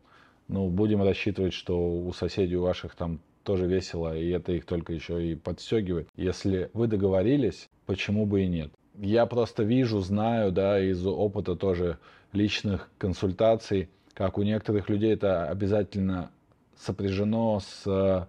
ну, 0.48 0.70
будем 0.70 1.04
рассчитывать, 1.04 1.54
что 1.54 1.78
у 1.78 2.14
соседей 2.14 2.56
у 2.56 2.64
ваших 2.64 2.96
там 2.96 3.20
тоже 3.44 3.66
весело, 3.66 4.18
и 4.18 4.30
это 4.30 4.54
их 4.54 4.66
только 4.66 4.94
еще 4.94 5.26
и 5.26 5.36
подстегивает. 5.36 6.08
Если 6.16 6.70
вы 6.74 6.88
договорились, 6.88 7.68
почему 7.86 8.26
бы 8.26 8.44
и 8.44 8.48
нет? 8.48 8.72
Я 8.96 9.26
просто 9.26 9.64
вижу, 9.64 10.00
знаю, 10.00 10.52
да, 10.52 10.80
из 10.80 11.06
опыта 11.06 11.56
тоже 11.56 11.98
личных 12.32 12.90
консультаций, 12.98 13.90
как 14.14 14.38
у 14.38 14.44
некоторых 14.44 14.90
людей 14.90 15.14
это 15.14 15.50
обязательно 15.50 16.32
сопряжено 16.78 17.60
с 17.60 17.84
э, 17.86 18.26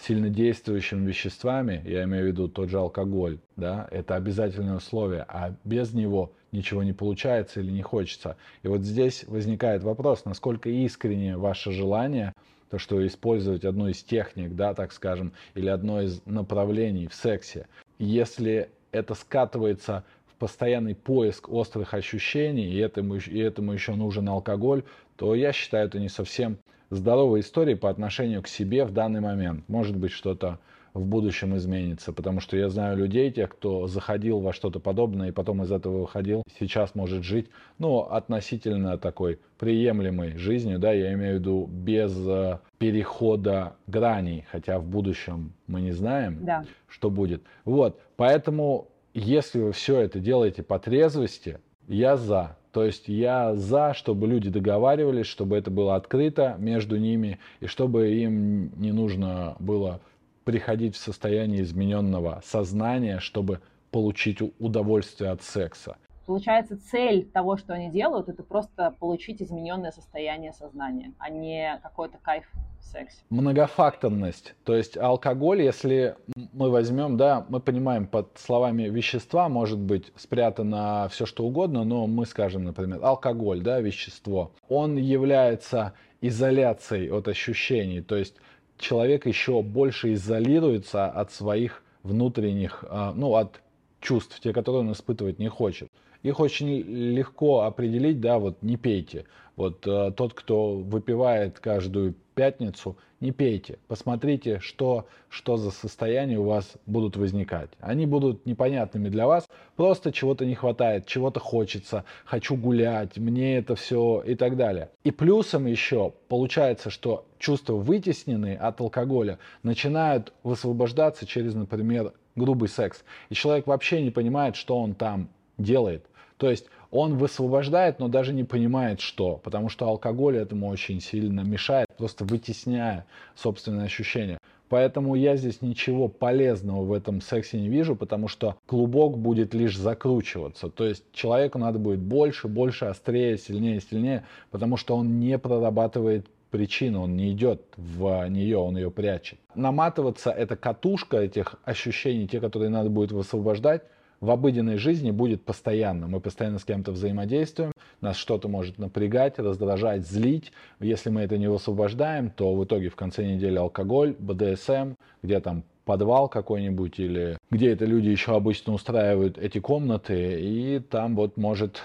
сильнодействующими 0.00 1.06
веществами, 1.06 1.82
я 1.84 2.04
имею 2.04 2.24
в 2.24 2.26
виду 2.28 2.48
тот 2.48 2.68
же 2.68 2.78
алкоголь, 2.78 3.38
да, 3.56 3.86
это 3.90 4.16
обязательное 4.16 4.76
условие, 4.76 5.24
а 5.28 5.54
без 5.64 5.92
него 5.92 6.32
ничего 6.52 6.82
не 6.82 6.92
получается 6.92 7.60
или 7.60 7.70
не 7.70 7.82
хочется. 7.82 8.36
И 8.62 8.68
вот 8.68 8.82
здесь 8.82 9.24
возникает 9.26 9.82
вопрос, 9.82 10.24
насколько 10.24 10.68
искренне 10.68 11.36
ваше 11.36 11.72
желание, 11.72 12.32
то, 12.70 12.78
что 12.78 13.06
использовать 13.06 13.64
одну 13.64 13.88
из 13.88 14.02
техник, 14.02 14.54
да, 14.54 14.74
так 14.74 14.92
скажем, 14.92 15.32
или 15.54 15.68
одно 15.68 16.02
из 16.02 16.22
направлений 16.26 17.06
в 17.06 17.14
сексе. 17.14 17.66
Если 17.98 18.68
это 18.90 19.14
скатывается 19.14 20.04
постоянный 20.38 20.94
поиск 20.94 21.48
острых 21.48 21.94
ощущений, 21.94 22.66
и 22.66 22.78
этому, 22.78 23.16
и 23.16 23.38
этому 23.38 23.72
еще 23.72 23.94
нужен 23.94 24.28
алкоголь, 24.28 24.82
то 25.16 25.34
я 25.34 25.52
считаю 25.52 25.86
это 25.86 25.98
не 25.98 26.08
совсем 26.08 26.58
здоровой 26.90 27.40
историей 27.40 27.76
по 27.76 27.90
отношению 27.90 28.42
к 28.42 28.48
себе 28.48 28.84
в 28.84 28.92
данный 28.92 29.20
момент. 29.20 29.68
Может 29.68 29.96
быть, 29.96 30.12
что-то 30.12 30.58
в 30.94 31.04
будущем 31.04 31.56
изменится, 31.56 32.12
потому 32.12 32.38
что 32.40 32.56
я 32.56 32.68
знаю 32.68 32.96
людей, 32.96 33.30
тех, 33.32 33.50
кто 33.50 33.88
заходил 33.88 34.38
во 34.38 34.52
что-то 34.52 34.78
подобное 34.78 35.28
и 35.28 35.32
потом 35.32 35.62
из 35.64 35.72
этого 35.72 36.02
выходил, 36.02 36.44
сейчас 36.58 36.94
может 36.94 37.24
жить, 37.24 37.48
ну, 37.78 37.98
относительно 37.98 38.96
такой 38.96 39.40
приемлемой 39.58 40.36
жизнью, 40.36 40.78
да, 40.78 40.92
я 40.92 41.12
имею 41.14 41.36
в 41.36 41.40
виду 41.40 41.66
без 41.66 42.16
э, 42.26 42.60
перехода 42.78 43.74
граней, 43.88 44.46
хотя 44.52 44.78
в 44.78 44.86
будущем 44.86 45.52
мы 45.66 45.80
не 45.80 45.90
знаем, 45.90 46.38
да. 46.42 46.64
что 46.86 47.10
будет. 47.10 47.42
Вот, 47.64 48.00
поэтому 48.14 48.88
если 49.14 49.60
вы 49.60 49.72
все 49.72 49.98
это 49.98 50.20
делаете 50.20 50.62
по 50.62 50.78
трезвости, 50.78 51.58
я 51.88 52.16
за. 52.16 52.56
То 52.74 52.84
есть 52.84 53.06
я 53.06 53.54
за, 53.54 53.94
чтобы 53.94 54.26
люди 54.26 54.50
договаривались, 54.50 55.26
чтобы 55.26 55.56
это 55.56 55.70
было 55.70 55.94
открыто 55.94 56.56
между 56.58 56.96
ними, 56.96 57.38
и 57.60 57.66
чтобы 57.66 58.10
им 58.10 58.72
не 58.80 58.90
нужно 58.90 59.54
было 59.60 60.00
приходить 60.42 60.96
в 60.96 60.98
состояние 60.98 61.62
измененного 61.62 62.42
сознания, 62.44 63.20
чтобы 63.20 63.60
получить 63.92 64.38
удовольствие 64.58 65.30
от 65.30 65.44
секса. 65.44 65.98
Получается, 66.26 66.78
цель 66.78 67.26
того, 67.26 67.56
что 67.56 67.74
они 67.74 67.90
делают, 67.90 68.28
это 68.28 68.42
просто 68.42 68.94
получить 68.98 69.42
измененное 69.42 69.90
состояние 69.90 70.52
сознания, 70.52 71.12
а 71.18 71.28
не 71.28 71.78
какой-то 71.82 72.18
кайф 72.18 72.44
в 72.80 72.84
сексе. 72.84 73.18
Многофакторность. 73.28 74.54
То 74.64 74.74
есть 74.74 74.96
алкоголь, 74.96 75.62
если 75.62 76.16
мы 76.52 76.70
возьмем, 76.70 77.16
да, 77.16 77.44
мы 77.48 77.60
понимаем 77.60 78.06
под 78.06 78.38
словами 78.38 78.84
вещества, 78.84 79.48
может 79.48 79.78
быть 79.78 80.12
спрятано 80.16 81.08
все 81.10 81.26
что 81.26 81.44
угодно, 81.44 81.84
но 81.84 82.06
мы 82.06 82.24
скажем, 82.24 82.64
например, 82.64 83.04
алкоголь, 83.04 83.60
да, 83.60 83.80
вещество, 83.80 84.52
он 84.68 84.96
является 84.96 85.92
изоляцией 86.22 87.10
от 87.10 87.28
ощущений. 87.28 88.00
То 88.00 88.16
есть 88.16 88.36
человек 88.78 89.26
еще 89.26 89.62
больше 89.62 90.14
изолируется 90.14 91.06
от 91.06 91.32
своих 91.32 91.82
внутренних, 92.02 92.84
а, 92.88 93.12
ну, 93.14 93.34
от 93.34 93.60
чувств, 94.00 94.40
те, 94.40 94.52
которые 94.52 94.80
он 94.80 94.92
испытывать 94.92 95.38
не 95.38 95.48
хочет. 95.48 95.88
Их 96.24 96.40
очень 96.40 96.80
легко 96.80 97.60
определить, 97.60 98.20
да, 98.20 98.38
вот 98.40 98.62
не 98.62 98.76
пейте. 98.76 99.26
Вот 99.56 99.86
э, 99.86 100.10
тот, 100.16 100.34
кто 100.34 100.74
выпивает 100.74 101.60
каждую 101.60 102.14
пятницу, 102.34 102.96
не 103.20 103.30
пейте. 103.30 103.78
Посмотрите, 103.88 104.58
что, 104.58 105.06
что 105.28 105.56
за 105.56 105.70
состояния 105.70 106.38
у 106.38 106.44
вас 106.44 106.72
будут 106.86 107.16
возникать. 107.16 107.70
Они 107.78 108.06
будут 108.06 108.46
непонятными 108.46 109.08
для 109.10 109.26
вас, 109.26 109.48
просто 109.76 110.12
чего-то 110.12 110.44
не 110.44 110.54
хватает, 110.54 111.06
чего-то 111.06 111.40
хочется, 111.40 112.04
хочу 112.24 112.56
гулять, 112.56 113.16
мне 113.18 113.58
это 113.58 113.76
все 113.76 114.22
и 114.26 114.34
так 114.34 114.56
далее. 114.56 114.90
И 115.04 115.10
плюсом 115.10 115.66
еще 115.66 116.14
получается, 116.28 116.90
что 116.90 117.26
чувства 117.38 117.74
вытесненные 117.74 118.56
от 118.56 118.80
алкоголя 118.80 119.38
начинают 119.62 120.32
высвобождаться 120.42 121.26
через, 121.26 121.54
например, 121.54 122.12
грубый 122.34 122.68
секс. 122.68 123.04
И 123.28 123.34
человек 123.34 123.66
вообще 123.66 124.02
не 124.02 124.10
понимает, 124.10 124.56
что 124.56 124.78
он 124.78 124.94
там 124.94 125.28
делает. 125.58 126.06
То 126.44 126.50
есть 126.50 126.66
он 126.90 127.16
высвобождает, 127.16 128.00
но 128.00 128.08
даже 128.08 128.34
не 128.34 128.44
понимает, 128.44 129.00
что. 129.00 129.38
Потому 129.38 129.70
что 129.70 129.88
алкоголь 129.88 130.36
этому 130.36 130.68
очень 130.68 131.00
сильно 131.00 131.40
мешает, 131.40 131.88
просто 131.96 132.26
вытесняя 132.26 133.06
собственные 133.34 133.86
ощущения. 133.86 134.36
Поэтому 134.68 135.14
я 135.14 135.36
здесь 135.36 135.62
ничего 135.62 136.08
полезного 136.08 136.82
в 136.84 136.92
этом 136.92 137.22
сексе 137.22 137.58
не 137.58 137.70
вижу, 137.70 137.96
потому 137.96 138.28
что 138.28 138.56
клубок 138.66 139.16
будет 139.16 139.54
лишь 139.54 139.74
закручиваться. 139.74 140.68
То 140.68 140.84
есть 140.84 141.04
человеку 141.14 141.58
надо 141.58 141.78
будет 141.78 142.00
больше, 142.00 142.46
больше, 142.46 142.84
острее, 142.84 143.38
сильнее, 143.38 143.80
сильнее, 143.80 144.26
потому 144.50 144.76
что 144.76 144.96
он 144.98 145.20
не 145.20 145.38
прорабатывает 145.38 146.26
причину, 146.50 147.04
он 147.04 147.16
не 147.16 147.32
идет 147.32 147.62
в 147.78 148.28
нее, 148.28 148.58
он 148.58 148.76
ее 148.76 148.90
прячет. 148.90 149.38
Наматываться 149.54 150.30
это 150.30 150.56
катушка 150.56 151.16
этих 151.16 151.54
ощущений, 151.64 152.28
те, 152.28 152.38
которые 152.38 152.68
надо 152.68 152.90
будет 152.90 153.12
высвобождать, 153.12 153.80
в 154.24 154.30
обыденной 154.30 154.78
жизни 154.78 155.10
будет 155.10 155.44
постоянно. 155.44 156.08
Мы 156.08 156.20
постоянно 156.20 156.58
с 156.58 156.64
кем-то 156.64 156.92
взаимодействуем, 156.92 157.72
нас 158.00 158.16
что-то 158.16 158.48
может 158.48 158.78
напрягать, 158.78 159.38
раздражать, 159.38 160.06
злить. 160.06 160.52
Если 160.80 161.10
мы 161.10 161.20
это 161.20 161.36
не 161.36 161.48
высвобождаем, 161.48 162.30
то 162.30 162.54
в 162.54 162.64
итоге 162.64 162.88
в 162.88 162.96
конце 162.96 163.24
недели 163.26 163.56
алкоголь, 163.56 164.16
БДСМ, 164.18 164.94
где 165.22 165.40
там 165.40 165.64
подвал 165.84 166.28
какой-нибудь 166.28 166.98
или 166.98 167.36
где 167.50 167.70
это 167.70 167.84
люди 167.84 168.08
еще 168.08 168.34
обычно 168.34 168.72
устраивают 168.72 169.36
эти 169.36 169.58
комнаты, 169.58 170.40
и 170.40 170.78
там 170.78 171.14
вот 171.14 171.36
может 171.36 171.82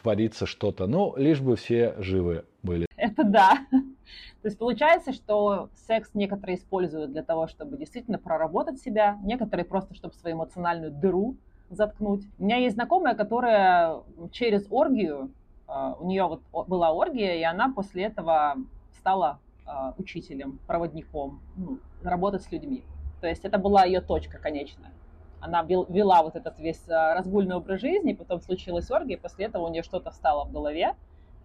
твориться 0.00 0.44
что-то. 0.44 0.86
Ну, 0.86 1.14
лишь 1.16 1.40
бы 1.40 1.56
все 1.56 1.94
живы 1.98 2.44
были. 2.62 2.86
Это 2.96 3.24
да. 3.24 3.58
То 3.70 4.48
есть 4.48 4.58
получается, 4.58 5.12
что 5.12 5.70
секс 5.86 6.10
некоторые 6.12 6.58
используют 6.58 7.12
для 7.12 7.22
того, 7.22 7.46
чтобы 7.46 7.78
действительно 7.78 8.18
проработать 8.18 8.80
себя, 8.80 9.18
некоторые 9.22 9.64
просто, 9.64 9.94
чтобы 9.94 10.14
свою 10.14 10.36
эмоциональную 10.36 10.90
дыру 10.90 11.36
заткнуть. 11.74 12.22
У 12.38 12.44
меня 12.44 12.56
есть 12.56 12.74
знакомая, 12.74 13.14
которая 13.14 14.00
через 14.30 14.66
оргию, 14.70 15.30
а, 15.66 15.94
у 15.98 16.06
нее 16.06 16.24
вот 16.52 16.68
была 16.68 16.92
оргия, 16.92 17.34
и 17.36 17.42
она 17.42 17.72
после 17.72 18.04
этого 18.04 18.56
стала 18.98 19.38
а, 19.64 19.94
учителем, 19.98 20.58
проводником, 20.66 21.40
ну, 21.56 21.78
работать 22.02 22.42
с 22.42 22.52
людьми. 22.52 22.84
То 23.20 23.26
есть 23.26 23.44
это 23.44 23.58
была 23.58 23.84
ее 23.84 24.00
точка 24.00 24.38
конечная. 24.38 24.92
Она 25.40 25.62
вела 25.62 26.22
вот 26.22 26.36
этот 26.36 26.58
весь 26.58 26.88
а, 26.88 27.14
разгульный 27.14 27.56
образ 27.56 27.80
жизни, 27.80 28.12
потом 28.12 28.40
случилась 28.40 28.90
оргия, 28.90 29.18
после 29.18 29.46
этого 29.46 29.66
у 29.66 29.70
нее 29.70 29.82
что-то 29.82 30.10
встало 30.10 30.44
в 30.44 30.52
голове, 30.52 30.94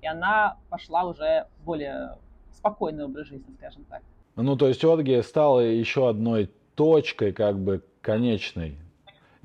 и 0.01 0.07
она 0.07 0.57
пошла 0.69 1.05
уже 1.05 1.47
более 1.63 2.17
спокойный 2.51 3.05
образ 3.05 3.27
жизни, 3.27 3.53
скажем 3.57 3.85
так. 3.85 4.01
Ну, 4.35 4.55
то 4.55 4.67
есть 4.67 4.83
оргия 4.83 5.21
стала 5.23 5.61
еще 5.61 6.09
одной 6.09 6.51
точкой, 6.75 7.31
как 7.31 7.57
бы 7.57 7.83
конечной 8.01 8.77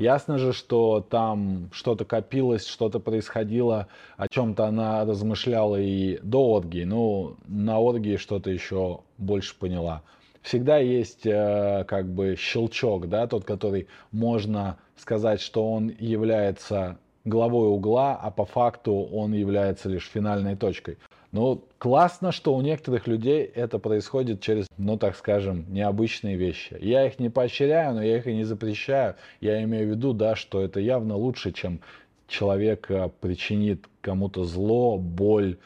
Ясно 0.02 0.36
же, 0.36 0.52
что 0.52 1.00
там 1.00 1.70
что-то 1.72 2.04
копилось, 2.04 2.66
что-то 2.66 2.98
происходило, 2.98 3.86
о 4.16 4.26
чем-то 4.26 4.66
она 4.66 5.04
размышляла 5.04 5.80
и 5.80 6.18
до 6.24 6.44
оргии, 6.54 6.82
но 6.82 7.36
на 7.46 7.78
оргии 7.78 8.16
что-то 8.16 8.50
еще 8.50 9.02
больше 9.16 9.56
поняла. 9.56 10.02
Всегда 10.40 10.78
есть 10.78 11.24
э, 11.24 11.84
как 11.86 12.08
бы 12.08 12.34
щелчок, 12.36 13.08
да, 13.08 13.28
тот, 13.28 13.44
который 13.44 13.86
можно 14.10 14.76
сказать, 14.96 15.40
что 15.40 15.70
он 15.70 15.92
является 16.00 16.98
главой 17.24 17.68
угла, 17.68 18.18
а 18.20 18.32
по 18.32 18.44
факту 18.44 19.04
он 19.04 19.34
является 19.34 19.88
лишь 19.88 20.10
финальной 20.10 20.56
точкой. 20.56 20.98
Ну, 21.32 21.64
классно, 21.78 22.30
что 22.30 22.54
у 22.54 22.60
некоторых 22.60 23.06
людей 23.06 23.42
это 23.42 23.78
происходит 23.78 24.42
через, 24.42 24.66
ну, 24.76 24.98
так 24.98 25.16
скажем, 25.16 25.64
необычные 25.72 26.36
вещи. 26.36 26.76
Я 26.78 27.06
их 27.06 27.18
не 27.18 27.30
поощряю, 27.30 27.94
но 27.94 28.02
я 28.02 28.18
их 28.18 28.26
и 28.26 28.34
не 28.34 28.44
запрещаю. 28.44 29.16
Я 29.40 29.62
имею 29.64 29.88
в 29.88 29.90
виду, 29.92 30.12
да, 30.12 30.36
что 30.36 30.60
это 30.60 30.78
явно 30.78 31.16
лучше, 31.16 31.52
чем 31.52 31.80
человек 32.28 32.90
э, 32.90 33.08
причинит 33.20 33.86
кому-то 34.02 34.44
зло, 34.44 34.98
боль, 34.98 35.56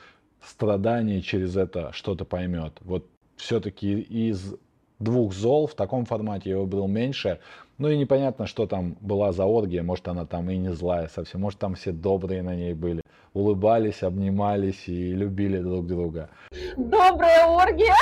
страдание 0.41 1.21
через 1.21 1.57
это 1.57 1.91
что-то 1.93 2.25
поймет. 2.25 2.75
Вот 2.83 3.05
все-таки 3.37 4.01
из 4.01 4.55
двух 5.01 5.35
зол 5.35 5.67
в 5.67 5.75
таком 5.75 6.05
формате 6.05 6.51
я 6.51 6.59
выбрал 6.59 6.87
меньше. 6.87 7.41
Ну 7.79 7.89
и 7.89 7.99
непонятно, 7.99 8.47
что 8.47 8.67
там 8.67 8.97
была 9.01 9.33
за 9.33 9.45
оргия. 9.45 9.83
Может, 9.83 10.09
она 10.09 10.27
там 10.27 10.49
и 10.49 10.57
не 10.57 10.73
злая 10.73 11.09
совсем. 11.09 11.41
Может, 11.41 11.59
там 11.59 11.75
все 11.75 11.93
добрые 11.93 12.43
на 12.43 12.55
ней 12.55 12.73
были. 12.73 13.03
Улыбались, 13.37 14.03
обнимались 14.03 14.89
и 14.89 15.13
любили 15.13 15.59
друг 15.59 15.87
друга. 15.87 16.31
Добрая 16.79 17.45
оргия! 17.47 17.95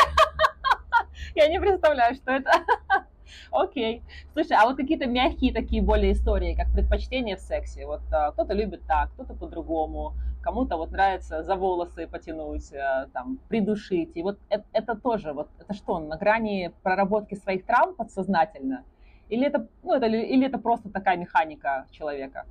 Я 1.34 1.48
не 1.48 1.58
представляю, 1.58 2.14
что 2.14 2.30
это. 2.30 2.52
Окей. 3.50 4.04
Слушай, 4.32 4.56
а 4.56 4.66
вот 4.66 4.76
какие-то 4.76 5.06
мягкие 5.06 5.52
такие 5.52 5.82
более 5.82 6.12
истории, 6.12 6.54
как 6.54 6.72
предпочтение 6.72 7.34
в 7.34 7.40
сексе? 7.40 7.84
Вот 7.84 8.02
а, 8.12 8.30
кто-то 8.30 8.54
любит 8.54 8.82
так, 8.86 9.10
кто-то 9.14 9.34
по-другому, 9.34 10.14
кому-то 10.40 10.76
вот 10.76 10.92
нравится 10.92 11.42
за 11.42 11.56
волосы 11.56 12.06
потянуть, 12.06 12.72
а, 12.72 13.08
там, 13.12 13.40
придушить. 13.48 14.12
И 14.14 14.22
вот 14.22 14.38
это, 14.50 14.64
это 14.72 14.94
тоже, 14.94 15.32
вот 15.32 15.48
это 15.58 15.74
что, 15.74 15.98
на 15.98 16.16
грани 16.16 16.70
проработки 16.84 17.34
своих 17.34 17.66
травм 17.66 17.96
подсознательно? 17.96 18.84
Или 19.30 19.48
это, 19.48 19.66
ну, 19.82 19.94
это, 19.94 20.06
или 20.06 20.46
это 20.46 20.58
просто 20.58 20.90
такая 20.90 21.16
механика 21.16 21.88
человека? 21.90 22.46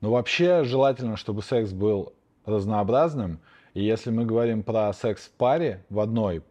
Ну, 0.00 0.12
вообще 0.12 0.62
желательно, 0.62 1.16
чтобы 1.16 1.42
секс 1.42 1.72
был 1.72 2.12
разнообразным. 2.48 3.40
И 3.74 3.82
если 3.82 4.10
мы 4.10 4.24
говорим 4.24 4.62
про 4.62 4.92
секс 4.92 5.26
в 5.26 5.30
паре, 5.32 5.84
в 5.90 6.00
одной 6.00 6.42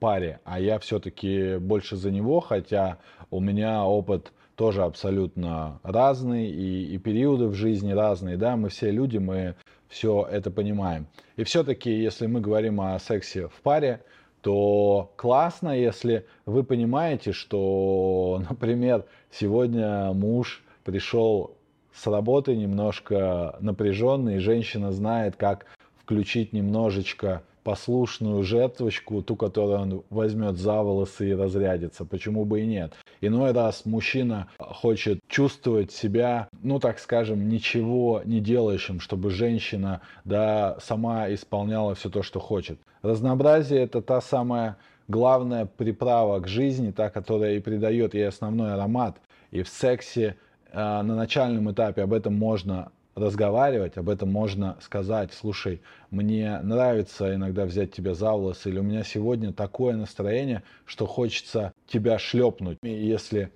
паре, 0.00 0.40
а 0.44 0.58
я 0.58 0.78
все-таки 0.78 1.56
больше 1.58 1.96
за 1.96 2.10
него, 2.10 2.40
хотя 2.40 2.98
у 3.30 3.40
меня 3.40 3.84
опыт 3.84 4.32
тоже 4.56 4.82
абсолютно 4.82 5.80
разный, 5.82 6.46
и, 6.46 6.94
и 6.94 6.98
периоды 6.98 7.46
в 7.46 7.54
жизни 7.54 7.92
разные, 7.92 8.36
да, 8.36 8.56
мы 8.56 8.68
все 8.68 8.90
люди, 8.90 9.18
мы 9.18 9.54
все 9.88 10.26
это 10.30 10.50
понимаем. 10.50 11.06
И 11.36 11.44
все-таки, 11.44 11.90
если 11.90 12.26
мы 12.26 12.40
говорим 12.40 12.80
о 12.80 12.98
сексе 12.98 13.48
в 13.48 13.60
паре, 13.62 14.02
то 14.40 15.12
классно, 15.16 15.70
если 15.70 16.26
вы 16.44 16.64
понимаете, 16.64 17.32
что, 17.32 18.42
например, 18.50 19.04
сегодня 19.30 20.12
муж 20.12 20.62
пришел 20.84 21.56
с 21.94 22.06
работы 22.06 22.56
немножко 22.56 23.56
напряженный, 23.60 24.36
и 24.36 24.40
женщина 24.40 24.92
знает, 24.92 25.36
как 25.36 25.66
включить 26.02 26.52
немножечко 26.52 27.42
послушную 27.62 28.42
жертвочку, 28.42 29.22
ту, 29.22 29.36
которую 29.36 29.78
он 29.78 30.02
возьмет 30.10 30.56
за 30.58 30.82
волосы 30.82 31.30
и 31.30 31.34
разрядится. 31.34 32.04
Почему 32.04 32.44
бы 32.44 32.60
и 32.60 32.66
нет? 32.66 32.92
Иной 33.22 33.52
раз 33.52 33.86
мужчина 33.86 34.48
хочет 34.58 35.20
чувствовать 35.28 35.90
себя, 35.90 36.48
ну 36.62 36.78
так 36.78 36.98
скажем, 36.98 37.48
ничего 37.48 38.20
не 38.24 38.40
делающим, 38.40 39.00
чтобы 39.00 39.30
женщина 39.30 40.02
да, 40.24 40.76
сама 40.80 41.32
исполняла 41.32 41.94
все 41.94 42.10
то, 42.10 42.22
что 42.22 42.38
хочет. 42.38 42.78
Разнообразие 43.02 43.82
это 43.82 44.02
та 44.02 44.20
самая 44.20 44.76
главная 45.08 45.64
приправа 45.64 46.40
к 46.40 46.48
жизни, 46.48 46.90
та, 46.90 47.08
которая 47.08 47.56
и 47.56 47.60
придает 47.60 48.14
ей 48.14 48.28
основной 48.28 48.74
аромат. 48.74 49.16
И 49.50 49.62
в 49.62 49.68
сексе 49.68 50.36
на 50.74 51.02
начальном 51.02 51.70
этапе 51.70 52.02
об 52.02 52.12
этом 52.12 52.34
можно 52.34 52.90
разговаривать, 53.14 53.96
об 53.96 54.08
этом 54.08 54.30
можно 54.32 54.76
сказать, 54.80 55.32
слушай, 55.32 55.80
мне 56.10 56.58
нравится 56.60 57.34
иногда 57.34 57.64
взять 57.64 57.92
тебя 57.92 58.14
за 58.14 58.32
волосы, 58.32 58.70
или 58.70 58.78
у 58.80 58.82
меня 58.82 59.04
сегодня 59.04 59.52
такое 59.52 59.94
настроение, 59.96 60.62
что 60.84 61.06
хочется 61.06 61.72
тебя 61.86 62.18
шлепнуть. 62.18 62.78
И 62.82 62.90
если 62.90 63.52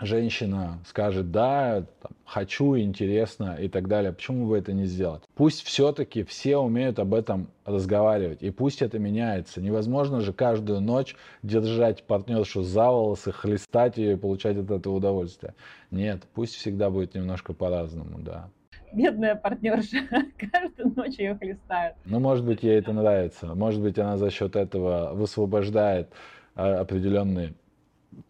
женщина 0.00 0.78
скажет, 0.86 1.30
да, 1.30 1.84
там, 2.02 2.12
хочу, 2.24 2.76
интересно 2.78 3.56
и 3.60 3.68
так 3.68 3.88
далее, 3.88 4.12
почему 4.12 4.46
бы 4.46 4.58
это 4.58 4.72
не 4.72 4.84
сделать? 4.84 5.22
Пусть 5.34 5.62
все-таки 5.62 6.22
все 6.22 6.56
умеют 6.56 6.98
об 6.98 7.14
этом 7.14 7.48
разговаривать, 7.64 8.42
и 8.42 8.50
пусть 8.50 8.82
это 8.82 8.98
меняется. 8.98 9.60
Невозможно 9.60 10.20
же 10.20 10.32
каждую 10.32 10.80
ночь 10.80 11.16
держать 11.42 12.04
партнершу 12.04 12.62
за 12.62 12.90
волосы, 12.90 13.32
хлестать 13.32 13.96
ее 13.96 14.14
и 14.14 14.16
получать 14.16 14.56
от 14.56 14.70
этого 14.70 14.94
удовольствие. 14.94 15.54
Нет, 15.90 16.22
пусть 16.34 16.54
всегда 16.54 16.90
будет 16.90 17.14
немножко 17.14 17.52
по-разному, 17.52 18.18
да 18.18 18.50
бедная 18.92 19.34
партнерша, 19.36 19.98
каждую 20.52 20.94
ночь 20.96 21.18
ее 21.18 21.36
хлестают. 21.36 21.96
Ну, 22.04 22.20
может 22.20 22.44
быть, 22.44 22.62
ей 22.62 22.78
это 22.78 22.92
нравится. 22.92 23.54
Может 23.54 23.80
быть, 23.80 23.98
она 23.98 24.16
за 24.16 24.30
счет 24.30 24.56
этого 24.56 25.12
высвобождает 25.14 26.10
а, 26.54 26.80
определенные 26.80 27.54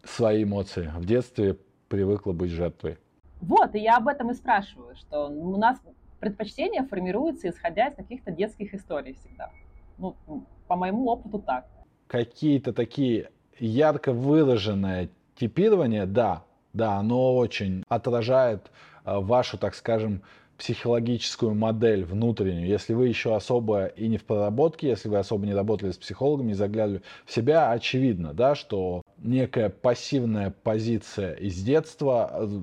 свои 0.03 0.43
эмоции. 0.43 0.91
В 0.95 1.05
детстве 1.05 1.57
привыкла 1.87 2.31
быть 2.31 2.51
жертвой. 2.51 2.97
Вот, 3.41 3.75
и 3.75 3.79
я 3.79 3.97
об 3.97 4.07
этом 4.07 4.31
и 4.31 4.33
спрашиваю, 4.33 4.95
что 4.95 5.27
у 5.27 5.57
нас 5.57 5.79
предпочтение 6.19 6.83
формируется 6.83 7.49
исходя 7.49 7.87
из 7.87 7.95
каких-то 7.95 8.31
детских 8.31 8.73
историй 8.73 9.13
всегда. 9.15 9.51
Ну, 9.97 10.15
по 10.67 10.75
моему 10.75 11.07
опыту 11.07 11.39
так. 11.39 11.65
Какие-то 12.07 12.73
такие 12.73 13.31
ярко 13.59 14.13
выраженное 14.13 15.09
типирование, 15.35 16.05
да, 16.05 16.43
да, 16.73 16.97
оно 16.97 17.35
очень 17.35 17.83
отражает 17.89 18.71
э, 19.05 19.19
вашу, 19.19 19.57
так 19.57 19.75
скажем, 19.75 20.21
психологическую 20.61 21.55
модель 21.55 22.05
внутреннюю, 22.05 22.67
если 22.67 22.93
вы 22.93 23.07
еще 23.07 23.35
особо 23.35 23.87
и 23.87 24.07
не 24.07 24.17
в 24.17 24.23
проработке, 24.23 24.89
если 24.89 25.09
вы 25.09 25.17
особо 25.17 25.47
не 25.47 25.55
работали 25.55 25.89
с 25.89 25.97
психологом, 25.97 26.45
не 26.45 26.53
заглядывали 26.53 27.01
в 27.25 27.33
себя, 27.33 27.71
очевидно, 27.71 28.35
да, 28.35 28.53
что 28.53 29.01
некая 29.17 29.69
пассивная 29.69 30.53
позиция 30.61 31.33
из 31.33 31.55
детства 31.63 32.29
э, 32.31 32.61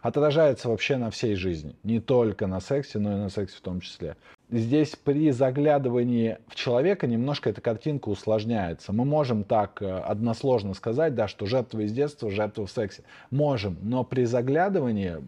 отражается 0.00 0.70
вообще 0.70 0.96
на 0.96 1.10
всей 1.10 1.34
жизни, 1.34 1.76
не 1.82 2.00
только 2.00 2.46
на 2.46 2.58
сексе, 2.60 2.98
но 2.98 3.12
и 3.12 3.16
на 3.16 3.28
сексе 3.28 3.58
в 3.58 3.60
том 3.60 3.80
числе. 3.80 4.16
Здесь 4.48 4.96
при 4.96 5.30
заглядывании 5.30 6.38
в 6.48 6.54
человека 6.54 7.06
немножко 7.06 7.50
эта 7.50 7.60
картинка 7.60 8.08
усложняется. 8.08 8.94
Мы 8.94 9.04
можем 9.04 9.44
так 9.44 9.82
э, 9.82 9.98
односложно 9.98 10.72
сказать, 10.72 11.14
да, 11.14 11.28
что 11.28 11.44
жертва 11.44 11.80
из 11.80 11.92
детства, 11.92 12.30
жертва 12.30 12.64
в 12.64 12.70
сексе. 12.70 13.02
Можем, 13.30 13.76
но 13.82 14.04
при 14.04 14.24
заглядывании 14.24 15.18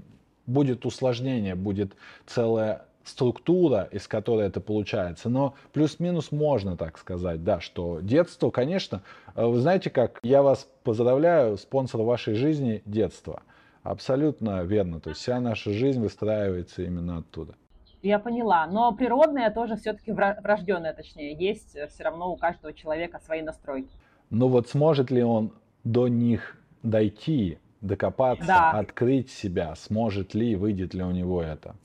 будет 0.48 0.86
усложнение, 0.86 1.54
будет 1.54 1.92
целая 2.26 2.86
структура, 3.04 3.88
из 3.90 4.06
которой 4.06 4.46
это 4.46 4.60
получается. 4.60 5.28
Но 5.28 5.54
плюс-минус 5.72 6.30
можно 6.30 6.76
так 6.76 6.98
сказать, 6.98 7.42
да, 7.42 7.60
что 7.60 8.00
детство, 8.00 8.50
конечно, 8.50 9.02
э, 9.34 9.44
вы 9.44 9.58
знаете 9.60 9.90
как, 9.90 10.18
я 10.22 10.42
вас 10.42 10.68
поздравляю, 10.84 11.56
спонсор 11.56 12.02
вашей 12.02 12.34
жизни– 12.34 12.82
детство. 12.84 13.42
Абсолютно 13.82 14.62
верно. 14.64 15.00
То 15.00 15.10
есть 15.10 15.22
вся 15.22 15.40
наша 15.40 15.72
жизнь 15.72 16.00
выстраивается 16.00 16.82
именно 16.82 17.18
оттуда. 17.18 17.54
Я 18.02 18.18
поняла. 18.18 18.66
Но 18.66 18.92
природное 18.92 19.50
тоже 19.50 19.76
все-таки 19.76 20.12
врожденное, 20.12 20.92
точнее, 20.92 21.34
есть 21.34 21.76
все 21.88 22.04
равно 22.04 22.30
у 22.30 22.36
каждого 22.36 22.72
человека 22.72 23.20
свои 23.24 23.42
настройки. 23.42 23.90
Но 24.30 24.48
вот 24.48 24.68
сможет 24.68 25.10
ли 25.10 25.22
он 25.22 25.52
до 25.84 26.08
них 26.08 26.56
дойти, 26.82 27.58
докопаться, 27.80 28.46
да. 28.46 28.70
открыть 28.70 29.30
себя, 29.30 29.74
сможет 29.76 30.34
ли, 30.34 30.56
выйдет 30.56 30.94
ли 30.94 31.02
у 31.02 31.10
него 31.10 31.42
это. 31.42 31.76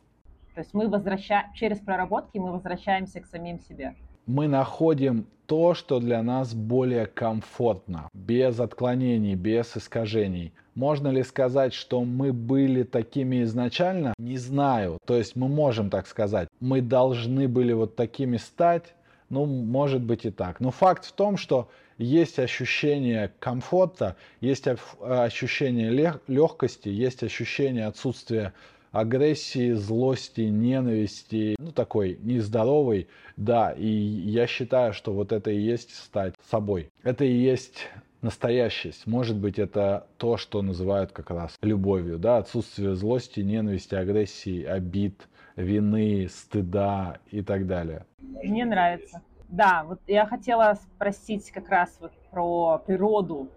То 0.56 0.62
есть 0.62 0.74
мы 0.74 0.88
возвращаем, 0.88 1.52
через 1.54 1.80
проработки 1.80 2.38
мы 2.38 2.52
возвращаемся 2.52 3.20
к 3.20 3.26
самим 3.26 3.60
себе. 3.60 3.96
Мы 4.26 4.48
находим 4.48 5.26
то, 5.48 5.74
что 5.74 6.00
для 6.00 6.22
нас 6.24 6.54
более 6.54 7.06
комфортно, 7.06 8.08
без 8.14 8.60
отклонений, 8.60 9.36
без 9.36 9.76
искажений. 9.76 10.54
Можно 10.76 11.10
ли 11.10 11.24
сказать, 11.24 11.74
что 11.74 12.04
мы 12.04 12.32
были 12.34 12.84
такими 12.84 13.44
изначально? 13.44 14.14
Не 14.18 14.38
знаю. 14.38 14.98
То 15.06 15.18
есть 15.18 15.36
мы 15.36 15.48
можем 15.48 15.90
так 15.90 16.08
сказать. 16.08 16.48
Мы 16.60 16.82
должны 16.82 17.48
были 17.48 17.74
вот 17.74 17.96
такими 17.96 18.38
стать. 18.38 18.96
Ну, 19.30 19.46
может 19.46 20.04
быть 20.04 20.26
и 20.26 20.32
так. 20.32 20.60
Но 20.60 20.72
факт 20.72 21.06
в 21.06 21.12
том, 21.12 21.38
что 21.38 21.70
есть 21.98 22.40
ощущение 22.40 23.32
комфорта, 23.40 24.16
есть 24.42 24.68
ощущение 25.02 26.18
легкости, 26.28 26.90
есть 26.90 27.24
ощущение 27.24 27.86
отсутствия 27.86 28.54
агрессии, 28.92 29.72
злости, 29.72 30.42
ненависти, 30.42 31.56
ну 31.58 31.72
такой 31.72 32.20
нездоровый, 32.22 33.08
да, 33.36 33.72
и 33.72 33.88
я 33.88 34.46
считаю, 34.48 34.94
что 34.94 35.14
вот 35.14 35.32
это 35.32 35.50
и 35.50 35.60
есть 35.60 35.96
стать 35.96 36.36
собой. 36.50 36.92
Это 37.02 37.26
и 37.26 37.34
есть 37.34 37.90
настоящесть. 38.22 39.08
Может 39.08 39.38
быть, 39.38 39.60
это 39.60 40.08
то, 40.18 40.38
что 40.38 40.62
называют 40.62 41.12
как 41.12 41.32
раз 41.32 41.58
любовью, 41.62 42.20
да, 42.20 42.38
отсутствие 42.38 42.96
злости, 42.96 43.42
ненависти, 43.42 43.96
агрессии, 43.96 44.64
обид, 44.64 45.28
вины, 45.56 46.28
стыда 46.30 47.18
и 47.32 47.42
так 47.42 47.68
далее. 47.68 48.06
Мне 48.20 48.64
нравится. 48.64 49.22
Да, 49.54 49.84
вот 49.84 50.00
я 50.08 50.26
хотела 50.26 50.74
спросить 50.74 51.52
как 51.52 51.70
раз 51.70 51.96
вот 52.00 52.12
про 52.32 52.80
природу 52.80 53.50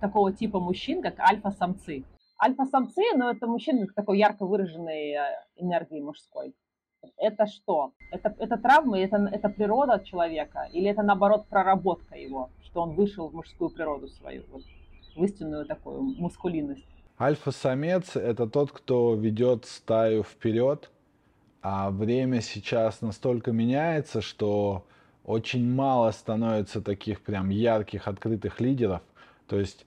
такого 0.00 0.32
типа 0.32 0.58
мужчин, 0.58 1.00
как 1.00 1.20
альфа-самцы. 1.20 2.02
Альфа-самцы, 2.42 3.02
ну, 3.14 3.28
это 3.28 3.46
мужчины 3.46 3.86
с 3.86 3.94
такой 3.94 4.18
ярко 4.18 4.44
выраженной 4.44 5.12
э, 5.12 5.44
энергией 5.54 6.02
мужской. 6.02 6.56
Это 7.16 7.46
что? 7.46 7.92
Это, 8.10 8.34
это 8.36 8.56
травмы, 8.56 8.98
это, 8.98 9.28
это 9.30 9.48
природа 9.48 10.02
человека? 10.04 10.68
Или 10.72 10.90
это, 10.90 11.04
наоборот, 11.04 11.46
проработка 11.46 12.16
его, 12.16 12.50
что 12.64 12.82
он 12.82 12.96
вышел 12.96 13.28
в 13.28 13.34
мужскую 13.34 13.70
природу 13.70 14.08
свою, 14.08 14.42
вот, 14.50 14.64
в 15.14 15.22
истинную 15.22 15.66
такую 15.66 16.02
мускулинность? 16.02 16.84
Альфа-самец– 17.20 18.16
это 18.16 18.48
тот, 18.48 18.72
кто 18.72 19.14
ведет 19.14 19.66
стаю 19.66 20.24
вперед, 20.24 20.90
а 21.62 21.92
время 21.92 22.40
сейчас 22.40 23.02
настолько 23.02 23.52
меняется, 23.52 24.20
что 24.20 24.84
очень 25.28 25.70
мало 25.70 26.10
становится 26.10 26.80
таких 26.80 27.20
прям 27.20 27.50
ярких, 27.50 28.08
открытых 28.08 28.60
лидеров. 28.60 29.02
То 29.46 29.60
есть 29.60 29.84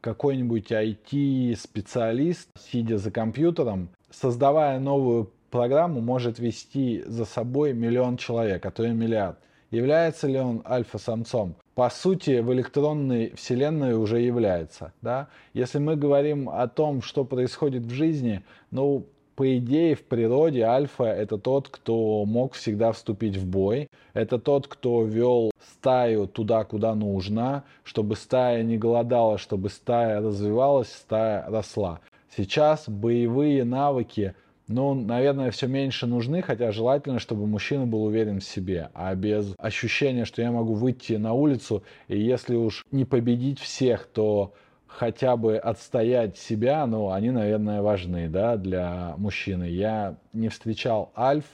какой-нибудь 0.00 0.72
IT-специалист, 0.72 2.48
сидя 2.58 2.96
за 2.96 3.10
компьютером, 3.10 3.90
создавая 4.10 4.80
новую 4.80 5.30
программу, 5.50 6.00
может 6.00 6.38
вести 6.38 7.02
за 7.06 7.26
собой 7.26 7.74
миллион 7.74 8.16
человек, 8.16 8.64
а 8.64 8.70
то 8.70 8.82
и 8.82 8.92
миллиард. 8.92 9.38
Является 9.70 10.26
ли 10.26 10.38
он 10.38 10.62
альфа-самцом? 10.66 11.56
По 11.74 11.90
сути, 11.90 12.40
в 12.40 12.50
электронной 12.52 13.34
вселенной 13.36 13.94
уже 13.94 14.20
является. 14.20 14.94
Да? 15.02 15.28
Если 15.52 15.78
мы 15.78 15.94
говорим 15.94 16.48
о 16.48 16.66
том, 16.68 17.02
что 17.02 17.24
происходит 17.24 17.82
в 17.82 17.90
жизни, 17.90 18.42
ну, 18.70 19.06
по 19.40 19.56
идее, 19.56 19.94
в 19.94 20.04
природе 20.04 20.64
альфа 20.64 21.04
это 21.04 21.38
тот, 21.38 21.70
кто 21.70 22.26
мог 22.26 22.52
всегда 22.52 22.92
вступить 22.92 23.38
в 23.38 23.46
бой. 23.46 23.88
Это 24.12 24.38
тот, 24.38 24.68
кто 24.68 25.02
вел 25.02 25.50
стаю 25.66 26.26
туда, 26.26 26.64
куда 26.64 26.94
нужно, 26.94 27.64
чтобы 27.82 28.16
стая 28.16 28.62
не 28.62 28.76
голодала, 28.76 29.38
чтобы 29.38 29.70
стая 29.70 30.20
развивалась, 30.20 30.92
стая 30.92 31.46
росла. 31.48 32.00
Сейчас 32.36 32.86
боевые 32.86 33.64
навыки, 33.64 34.34
ну, 34.68 34.92
наверное, 34.92 35.50
все 35.52 35.68
меньше 35.68 36.06
нужны, 36.06 36.42
хотя 36.42 36.70
желательно, 36.70 37.18
чтобы 37.18 37.46
мужчина 37.46 37.86
был 37.86 38.04
уверен 38.04 38.40
в 38.40 38.44
себе, 38.44 38.90
а 38.92 39.14
без 39.14 39.54
ощущения, 39.56 40.26
что 40.26 40.42
я 40.42 40.52
могу 40.52 40.74
выйти 40.74 41.14
на 41.14 41.32
улицу, 41.32 41.82
и 42.08 42.20
если 42.20 42.56
уж 42.56 42.84
не 42.90 43.06
победить 43.06 43.58
всех, 43.58 44.04
то 44.04 44.52
хотя 44.90 45.36
бы 45.36 45.56
отстоять 45.56 46.36
себя, 46.36 46.86
ну, 46.86 47.10
они, 47.10 47.30
наверное, 47.30 47.82
важны, 47.82 48.28
да, 48.28 48.56
для 48.56 49.14
мужчины. 49.16 49.64
Я 49.64 50.16
не 50.32 50.48
встречал 50.48 51.12
альф, 51.16 51.44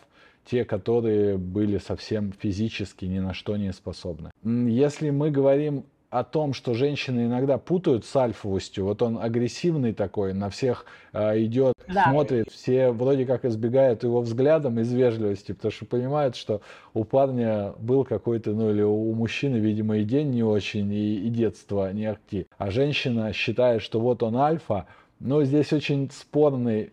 те, 0.45 0.65
которые 0.65 1.37
были 1.37 1.79
совсем 1.79 2.33
физически 2.33 3.05
ни 3.05 3.19
на 3.19 3.35
что 3.35 3.57
не 3.57 3.73
способны. 3.73 4.31
Если 4.45 5.11
мы 5.11 5.31
говорим 5.31 5.85
о 6.11 6.25
том, 6.25 6.53
что 6.53 6.75
женщины 6.75 7.27
иногда 7.27 7.59
путают 7.59 8.05
с 8.05 8.17
альфовостью. 8.17 8.85
Вот 8.85 9.03
он 9.03 9.19
агрессивный 9.19 9.93
такой, 9.93 10.33
на 10.33 10.51
всех 10.51 10.87
э, 11.13 11.43
идет, 11.45 11.75
да. 11.89 12.11
смотрит, 12.11 12.51
все 12.51 12.91
вроде 12.91 13.27
как 13.27 13.45
избегают 13.45 14.05
его 14.05 14.21
взглядом 14.21 14.79
из 14.79 14.93
вежливости, 14.93 15.53
потому 15.53 15.73
что 15.73 15.85
понимают, 15.87 16.37
что 16.37 16.61
у 16.95 17.05
парня 17.05 17.73
был 17.79 18.05
какой-то, 18.05 18.53
ну 18.53 18.71
или 18.71 18.83
у 18.83 19.13
мужчины, 19.15 19.57
видимо, 19.57 19.99
и 19.99 20.05
день 20.05 20.31
не 20.31 20.43
очень, 20.43 20.93
и, 20.93 21.27
и 21.27 21.29
детство 21.29 21.93
не 21.93 22.07
актив. 22.07 22.47
А 22.59 22.71
женщина 22.71 23.33
считает, 23.33 23.83
что 23.83 24.01
вот 24.01 24.23
он 24.23 24.37
альфа, 24.37 24.87
но 25.19 25.43
здесь 25.45 25.73
очень 25.73 26.11
спорный 26.11 26.93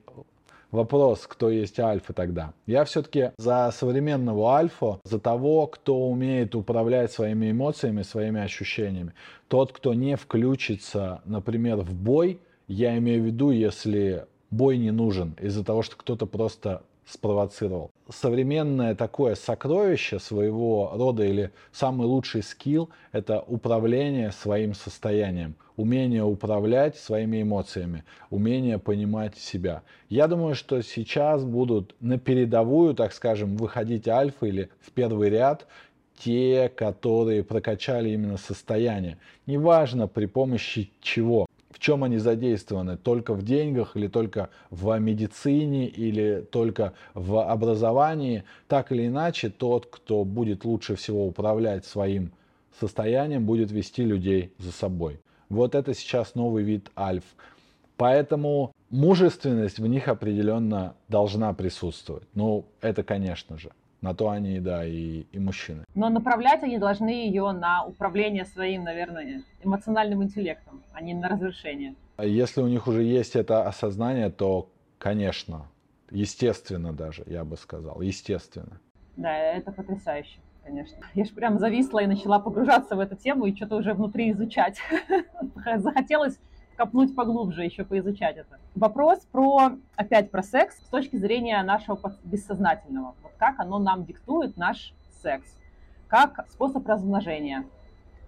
Вопрос, 0.73 1.27
кто 1.27 1.51
есть 1.51 1.79
альфа 1.79 2.13
тогда. 2.13 2.53
Я 2.65 2.83
все-таки 2.85 3.29
за 3.37 3.69
современного 3.71 4.55
альфа, 4.55 4.99
за 5.03 5.19
того, 5.19 5.67
кто 5.67 6.09
умеет 6.09 6.55
управлять 6.55 7.11
своими 7.11 7.51
эмоциями, 7.51 8.01
своими 8.01 8.41
ощущениями. 8.41 9.13
Тот, 9.49 9.71
кто 9.71 9.93
не 9.93 10.17
включится, 10.17 11.21
например, 11.25 11.77
в 11.77 11.93
бой, 11.93 12.39
я 12.67 12.97
имею 12.97 13.21
в 13.21 13.25
виду, 13.27 13.51
если 13.51 14.25
бой 14.49 14.79
не 14.79 14.89
нужен 14.89 15.35
из-за 15.39 15.63
того, 15.63 15.83
что 15.83 15.95
кто-то 15.95 16.25
просто 16.25 16.81
спровоцировал. 17.05 17.91
Современное 18.09 18.95
такое 18.95 19.35
сокровище 19.35 20.19
своего 20.19 20.91
рода 20.93 21.23
или 21.23 21.51
самый 21.71 22.05
лучший 22.05 22.43
скилл– 22.43 22.89
это 23.13 23.39
управление 23.39 24.33
своим 24.33 24.73
состоянием, 24.73 25.55
умение 25.77 26.23
управлять 26.23 26.97
своими 26.97 27.41
эмоциями, 27.41 28.03
умение 28.29 28.77
понимать 28.77 29.37
себя. 29.37 29.83
Я 30.09 30.27
думаю, 30.27 30.53
что 30.53 30.81
сейчас 30.81 31.45
будут 31.45 31.95
на 32.01 32.19
передовую, 32.19 32.93
так 32.93 33.13
скажем, 33.13 33.55
выходить 33.55 34.09
альфа 34.09 34.47
или 34.47 34.69
в 34.81 34.91
первый 34.91 35.29
ряд 35.29 35.65
те, 36.19 36.69
которые 36.75 37.43
прокачали 37.43 38.09
именно 38.09 38.37
состояние. 38.37 39.17
Неважно 39.45 40.09
при 40.09 40.25
помощи 40.25 40.91
чего 41.01 41.45
чем 41.83 42.05
они 42.05 42.17
задействованы? 42.17 42.95
Только 42.95 43.33
в 43.33 43.43
деньгах 43.43 43.97
или 43.97 44.07
только 44.07 44.49
в 44.69 44.97
медицине 44.99 45.89
или 45.89 46.39
только 46.49 46.93
в 47.13 47.43
образовании? 47.43 48.45
Так 48.69 48.93
или 48.93 49.05
иначе, 49.07 49.49
тот, 49.49 49.87
кто 49.87 50.23
будет 50.23 50.63
лучше 50.63 50.95
всего 50.95 51.27
управлять 51.27 51.85
своим 51.85 52.31
состоянием, 52.79 53.45
будет 53.45 53.69
вести 53.71 54.05
людей 54.05 54.53
за 54.59 54.71
собой. 54.71 55.19
Вот 55.49 55.75
это 55.75 55.93
сейчас 55.93 56.35
новый 56.35 56.63
вид 56.63 56.89
альф. 56.97 57.25
Поэтому 57.97 58.71
мужественность 58.89 59.79
в 59.79 59.85
них 59.85 60.07
определенно 60.07 60.95
должна 61.09 61.53
присутствовать. 61.53 62.23
Ну, 62.33 62.63
это, 62.79 63.03
конечно 63.03 63.57
же. 63.57 63.71
На 64.03 64.13
то 64.13 64.29
они, 64.29 64.59
да, 64.59 64.85
и, 64.85 65.21
и 65.31 65.39
мужчины. 65.39 65.85
Но 65.95 66.09
направлять 66.09 66.61
они 66.61 66.77
должны 66.77 67.07
ее 67.07 67.53
на 67.53 67.85
управление 67.85 68.43
своим, 68.43 68.83
наверное, 68.83 69.43
эмоциональным 69.63 70.21
интеллектом, 70.21 70.83
а 70.91 71.01
не 71.01 71.13
на 71.13 71.29
разрешение. 71.29 71.95
Если 72.21 72.61
у 72.61 72.67
них 72.67 72.85
уже 72.85 73.01
есть 73.01 73.37
это 73.37 73.65
осознание, 73.65 74.29
то, 74.29 74.69
конечно, 74.97 75.67
естественно 76.11 76.91
даже, 76.91 77.23
я 77.27 77.45
бы 77.45 77.55
сказал, 77.55 78.01
естественно. 78.01 78.81
Да, 79.15 79.33
это 79.37 79.71
потрясающе 79.71 80.39
конечно. 80.65 80.97
Я 81.13 81.25
же 81.25 81.31
прям 81.33 81.59
зависла 81.59 81.99
и 81.99 82.07
начала 82.07 82.39
погружаться 82.39 82.95
в 82.95 82.99
эту 82.99 83.17
тему 83.17 83.45
и 83.45 83.55
что-то 83.55 83.75
уже 83.75 83.93
внутри 83.93 84.31
изучать. 84.31 84.77
Захотелось 85.75 86.39
копнуть 86.77 87.15
поглубже, 87.15 87.63
еще 87.63 87.83
поизучать 87.83 88.37
это. 88.37 88.59
Вопрос 88.75 89.19
про, 89.31 89.73
опять 89.95 90.31
про 90.31 90.41
секс 90.41 90.77
с 90.77 90.87
точки 90.89 91.15
зрения 91.17 91.61
нашего 91.63 91.99
бессознательного. 92.23 93.15
Как 93.43 93.59
оно 93.59 93.77
нам 93.77 94.05
диктует 94.05 94.55
наш 94.55 94.93
секс. 95.21 95.57
Как 96.07 96.45
способ 96.49 96.87
размножения, 96.87 97.65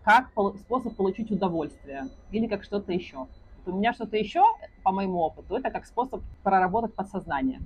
как 0.04 0.28
способ 0.60 0.93
получить 0.97 1.32
удовольствие 1.32 2.10
или 2.32 2.47
как 2.47 2.65
что-то 2.65 2.91
еще. 2.91 3.19
Вот 3.19 3.73
у 3.73 3.78
меня 3.78 3.93
что-то 3.93 4.17
еще, 4.17 4.43
по 4.84 4.91
моему 4.91 5.19
опыту, 5.19 5.56
это 5.56 5.71
как 5.71 5.86
способ 5.86 6.21
проработать 6.43 6.95
подсознание 6.95 7.62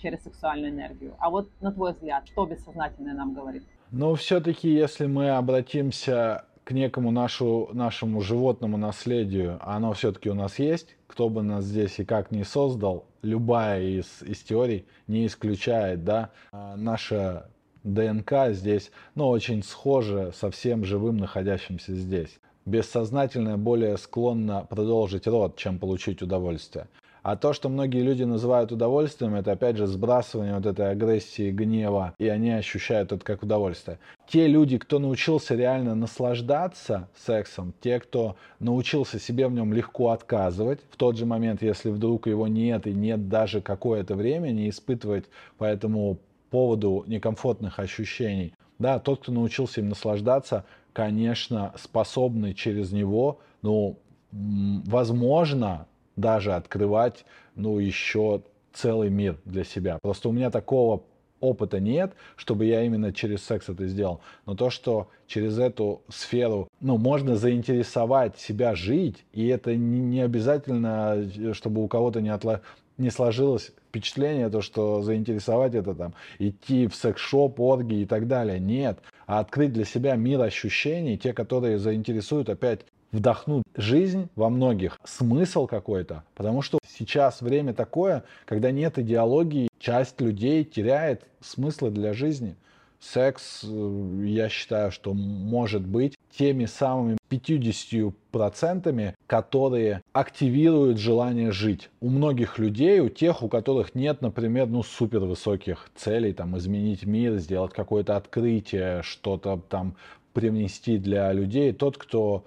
через 0.00 0.22
сексуальную 0.22 0.70
энергию. 0.70 1.16
А 1.18 1.30
вот 1.30 1.50
на 1.60 1.72
твой 1.72 1.94
взгляд, 1.94 2.28
что 2.28 2.46
бессознательное 2.46 3.14
нам 3.14 3.34
говорит? 3.34 3.64
Но 3.90 4.14
все-таки, 4.14 4.72
если 4.72 5.06
мы 5.06 5.30
обратимся 5.30 6.44
к 6.62 6.70
некому 6.70 7.10
нашу, 7.10 7.70
нашему 7.72 8.20
животному 8.20 8.76
наследию, 8.76 9.58
оно 9.62 9.94
все-таки 9.94 10.30
у 10.30 10.34
нас 10.34 10.60
есть, 10.60 10.96
кто 11.08 11.28
бы 11.28 11.42
нас 11.42 11.64
здесь 11.64 11.98
и 11.98 12.04
как 12.04 12.30
не 12.30 12.44
создал, 12.44 13.06
любая 13.24 13.82
из, 13.82 14.22
из 14.22 14.38
теорий 14.42 14.86
не 15.08 15.26
исключает, 15.26 16.04
да, 16.04 16.30
а 16.52 16.76
наша 16.76 17.48
ДНК 17.82 18.50
здесь, 18.50 18.90
ну, 19.14 19.28
очень 19.28 19.62
схожа 19.62 20.32
со 20.32 20.50
всем 20.50 20.84
живым, 20.84 21.16
находящимся 21.16 21.94
здесь. 21.94 22.38
Бессознательное 22.66 23.58
более 23.58 23.98
склонно 23.98 24.66
продолжить 24.68 25.26
род, 25.26 25.56
чем 25.56 25.78
получить 25.78 26.22
удовольствие. 26.22 26.86
А 27.24 27.36
то, 27.36 27.54
что 27.54 27.70
многие 27.70 28.02
люди 28.02 28.22
называют 28.22 28.70
удовольствием, 28.70 29.34
это 29.34 29.52
опять 29.52 29.78
же 29.78 29.86
сбрасывание 29.86 30.56
вот 30.56 30.66
этой 30.66 30.90
агрессии, 30.90 31.50
гнева, 31.50 32.14
и 32.18 32.28
они 32.28 32.50
ощущают 32.50 33.12
это 33.12 33.24
как 33.24 33.42
удовольствие. 33.42 33.98
Те 34.28 34.46
люди, 34.46 34.76
кто 34.76 34.98
научился 34.98 35.54
реально 35.54 35.94
наслаждаться 35.94 37.08
сексом, 37.16 37.72
те, 37.80 37.98
кто 37.98 38.36
научился 38.60 39.18
себе 39.18 39.48
в 39.48 39.52
нем 39.52 39.72
легко 39.72 40.10
отказывать, 40.10 40.80
в 40.90 40.98
тот 40.98 41.16
же 41.16 41.24
момент, 41.24 41.62
если 41.62 41.88
вдруг 41.88 42.26
его 42.26 42.46
нет 42.46 42.86
и 42.86 42.92
нет 42.92 43.26
даже 43.30 43.62
какое-то 43.62 44.16
время, 44.16 44.50
не 44.50 44.68
испытывать 44.68 45.24
по 45.56 45.64
этому 45.64 46.18
поводу 46.50 47.04
некомфортных 47.06 47.78
ощущений. 47.78 48.52
Да, 48.78 48.98
тот, 48.98 49.22
кто 49.22 49.32
научился 49.32 49.80
им 49.80 49.88
наслаждаться, 49.88 50.66
конечно, 50.92 51.72
способный 51.78 52.52
через 52.52 52.92
него, 52.92 53.40
ну, 53.62 53.98
возможно, 54.30 55.86
даже 56.16 56.52
открывать, 56.52 57.24
ну, 57.54 57.78
еще 57.78 58.42
целый 58.72 59.10
мир 59.10 59.38
для 59.44 59.64
себя. 59.64 59.98
Просто 60.02 60.28
у 60.28 60.32
меня 60.32 60.50
такого 60.50 61.04
опыта 61.40 61.78
нет, 61.78 62.14
чтобы 62.36 62.64
я 62.64 62.82
именно 62.82 63.12
через 63.12 63.44
секс 63.44 63.68
это 63.68 63.86
сделал. 63.86 64.20
Но 64.46 64.54
то, 64.54 64.70
что 64.70 65.08
через 65.26 65.58
эту 65.58 66.02
сферу, 66.08 66.68
ну, 66.80 66.96
можно 66.96 67.36
заинтересовать 67.36 68.38
себя 68.38 68.74
жить, 68.74 69.24
и 69.32 69.46
это 69.48 69.76
не, 69.76 70.20
обязательно, 70.20 71.30
чтобы 71.52 71.82
у 71.82 71.88
кого-то 71.88 72.20
не, 72.20 72.30
отла... 72.30 72.62
не 72.96 73.10
сложилось 73.10 73.72
впечатление, 73.88 74.48
то, 74.48 74.60
что 74.60 75.02
заинтересовать 75.02 75.74
это 75.74 75.94
там, 75.94 76.14
идти 76.38 76.88
в 76.88 76.94
секс-шоп, 76.94 77.60
оргии 77.60 78.02
и 78.02 78.06
так 78.06 78.26
далее. 78.26 78.58
Нет. 78.58 78.98
А 79.26 79.38
открыть 79.38 79.72
для 79.72 79.84
себя 79.84 80.16
мир 80.16 80.40
ощущений, 80.42 81.16
те, 81.16 81.32
которые 81.32 81.78
заинтересуют 81.78 82.48
опять 82.48 82.80
вдохнуть 83.14 83.62
жизнь 83.76 84.28
во 84.34 84.50
многих, 84.50 84.98
смысл 85.04 85.66
какой-то. 85.66 86.24
Потому 86.34 86.62
что 86.62 86.78
сейчас 86.86 87.40
время 87.40 87.72
такое, 87.72 88.24
когда 88.44 88.70
нет 88.72 88.98
идеологии, 88.98 89.68
часть 89.78 90.20
людей 90.20 90.64
теряет 90.64 91.22
смысла 91.40 91.90
для 91.90 92.12
жизни. 92.12 92.56
Секс, 93.00 93.60
э, 93.64 94.22
я 94.24 94.48
считаю, 94.48 94.90
что 94.90 95.12
может 95.12 95.86
быть 95.86 96.16
теми 96.36 96.64
самыми 96.64 97.18
50%, 97.28 99.14
которые 99.26 100.02
активируют 100.12 100.98
желание 100.98 101.52
жить. 101.52 101.90
У 102.00 102.08
многих 102.08 102.58
людей, 102.58 103.00
у 103.00 103.10
тех, 103.10 103.42
у 103.42 103.48
которых 103.48 103.94
нет, 103.94 104.22
например, 104.22 104.66
ну, 104.66 104.82
супер 104.82 105.20
высоких 105.20 105.90
целей, 105.94 106.32
там, 106.32 106.56
изменить 106.56 107.04
мир, 107.04 107.36
сделать 107.36 107.72
какое-то 107.74 108.16
открытие, 108.16 109.02
что-то 109.02 109.60
там 109.68 109.96
привнести 110.32 110.98
для 110.98 111.32
людей, 111.32 111.72
тот, 111.72 111.96
кто 111.96 112.44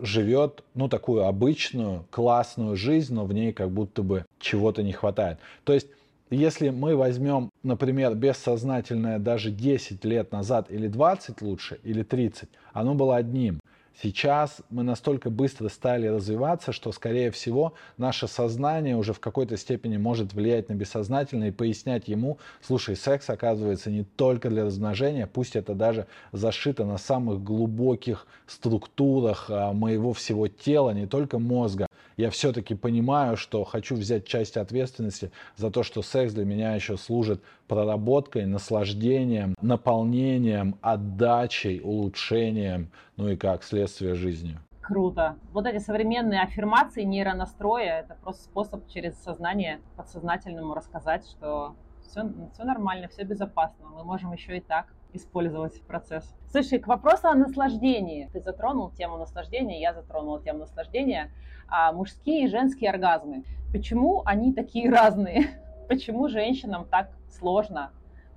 живет, 0.00 0.62
ну, 0.74 0.88
такую 0.88 1.24
обычную, 1.24 2.04
классную 2.10 2.76
жизнь, 2.76 3.14
но 3.14 3.24
в 3.24 3.32
ней 3.32 3.52
как 3.52 3.70
будто 3.70 4.02
бы 4.02 4.24
чего-то 4.38 4.82
не 4.82 4.92
хватает. 4.92 5.38
То 5.64 5.72
есть, 5.72 5.88
если 6.30 6.70
мы 6.70 6.96
возьмем, 6.96 7.50
например, 7.62 8.14
бессознательное 8.14 9.18
даже 9.18 9.50
10 9.50 10.04
лет 10.04 10.32
назад 10.32 10.70
или 10.70 10.88
20 10.88 11.42
лучше, 11.42 11.78
или 11.84 12.02
30, 12.02 12.48
оно 12.72 12.94
было 12.94 13.16
одним. 13.16 13.60
Сейчас 14.00 14.62
мы 14.70 14.82
настолько 14.82 15.30
быстро 15.30 15.68
стали 15.68 16.06
развиваться, 16.06 16.72
что, 16.72 16.92
скорее 16.92 17.30
всего, 17.30 17.74
наше 17.98 18.26
сознание 18.26 18.96
уже 18.96 19.12
в 19.12 19.20
какой-то 19.20 19.56
степени 19.56 19.96
может 19.96 20.32
влиять 20.32 20.68
на 20.68 20.74
бессознательное 20.74 21.48
и 21.48 21.52
пояснять 21.52 22.08
ему, 22.08 22.38
слушай, 22.62 22.96
секс 22.96 23.28
оказывается 23.28 23.90
не 23.90 24.04
только 24.04 24.48
для 24.48 24.64
размножения, 24.64 25.26
пусть 25.26 25.56
это 25.56 25.74
даже 25.74 26.06
зашито 26.32 26.84
на 26.84 26.98
самых 26.98 27.42
глубоких 27.42 28.26
структурах 28.46 29.46
а, 29.48 29.72
моего 29.72 30.12
всего 30.12 30.48
тела, 30.48 30.90
не 30.90 31.06
только 31.06 31.38
мозга. 31.38 31.86
Я 32.16 32.30
все-таки 32.30 32.74
понимаю, 32.74 33.36
что 33.36 33.64
хочу 33.64 33.94
взять 33.94 34.26
часть 34.26 34.56
ответственности 34.56 35.32
за 35.56 35.70
то, 35.70 35.82
что 35.82 36.02
секс 36.02 36.32
для 36.32 36.44
меня 36.44 36.74
еще 36.74 36.96
служит 36.96 37.42
проработкой, 37.72 38.44
наслаждением, 38.44 39.54
наполнением, 39.62 40.76
отдачей, 40.82 41.80
улучшением, 41.82 42.90
ну 43.16 43.28
и 43.28 43.36
как 43.36 43.64
следствие 43.64 44.14
жизни. 44.14 44.58
Круто. 44.82 45.36
Вот 45.52 45.64
эти 45.64 45.78
современные 45.78 46.42
аффирмации 46.42 47.02
нейронастроя, 47.02 48.00
это 48.00 48.14
просто 48.22 48.42
способ 48.42 48.86
через 48.88 49.14
сознание 49.22 49.80
подсознательному 49.96 50.74
рассказать, 50.74 51.26
что 51.26 51.74
все, 52.02 52.30
все 52.52 52.64
нормально, 52.64 53.08
все 53.08 53.22
безопасно. 53.22 53.86
Мы 53.88 54.04
можем 54.04 54.32
еще 54.32 54.58
и 54.58 54.60
так 54.60 54.92
использовать 55.14 55.80
процесс. 55.82 56.30
Слушай, 56.50 56.78
к 56.78 56.86
вопросу 56.88 57.28
о 57.28 57.34
наслаждении. 57.34 58.28
Ты 58.34 58.40
затронул 58.40 58.90
тему 58.90 59.16
наслаждения, 59.16 59.80
я 59.80 59.94
затронула 59.94 60.42
тему 60.42 60.58
наслаждения. 60.60 61.30
А 61.68 61.90
мужские 61.92 62.44
и 62.44 62.48
женские 62.48 62.90
оргазмы. 62.90 63.44
Почему 63.72 64.22
они 64.26 64.52
такие 64.52 64.90
разные? 64.98 65.48
Почему 65.92 66.26
женщинам 66.26 66.86
так 66.90 67.10
сложно, 67.28 67.90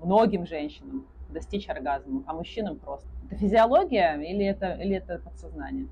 многим 0.03 0.45
женщинам, 0.45 1.07
достичь 1.29 1.69
оргазма, 1.69 2.21
а 2.27 2.33
мужчинам 2.33 2.77
просто. 2.77 3.07
Это 3.25 3.39
физиология 3.39 4.17
или 4.17 4.43
это, 4.43 4.73
или 4.73 4.97
это 4.97 5.19
подсознание? 5.19 5.87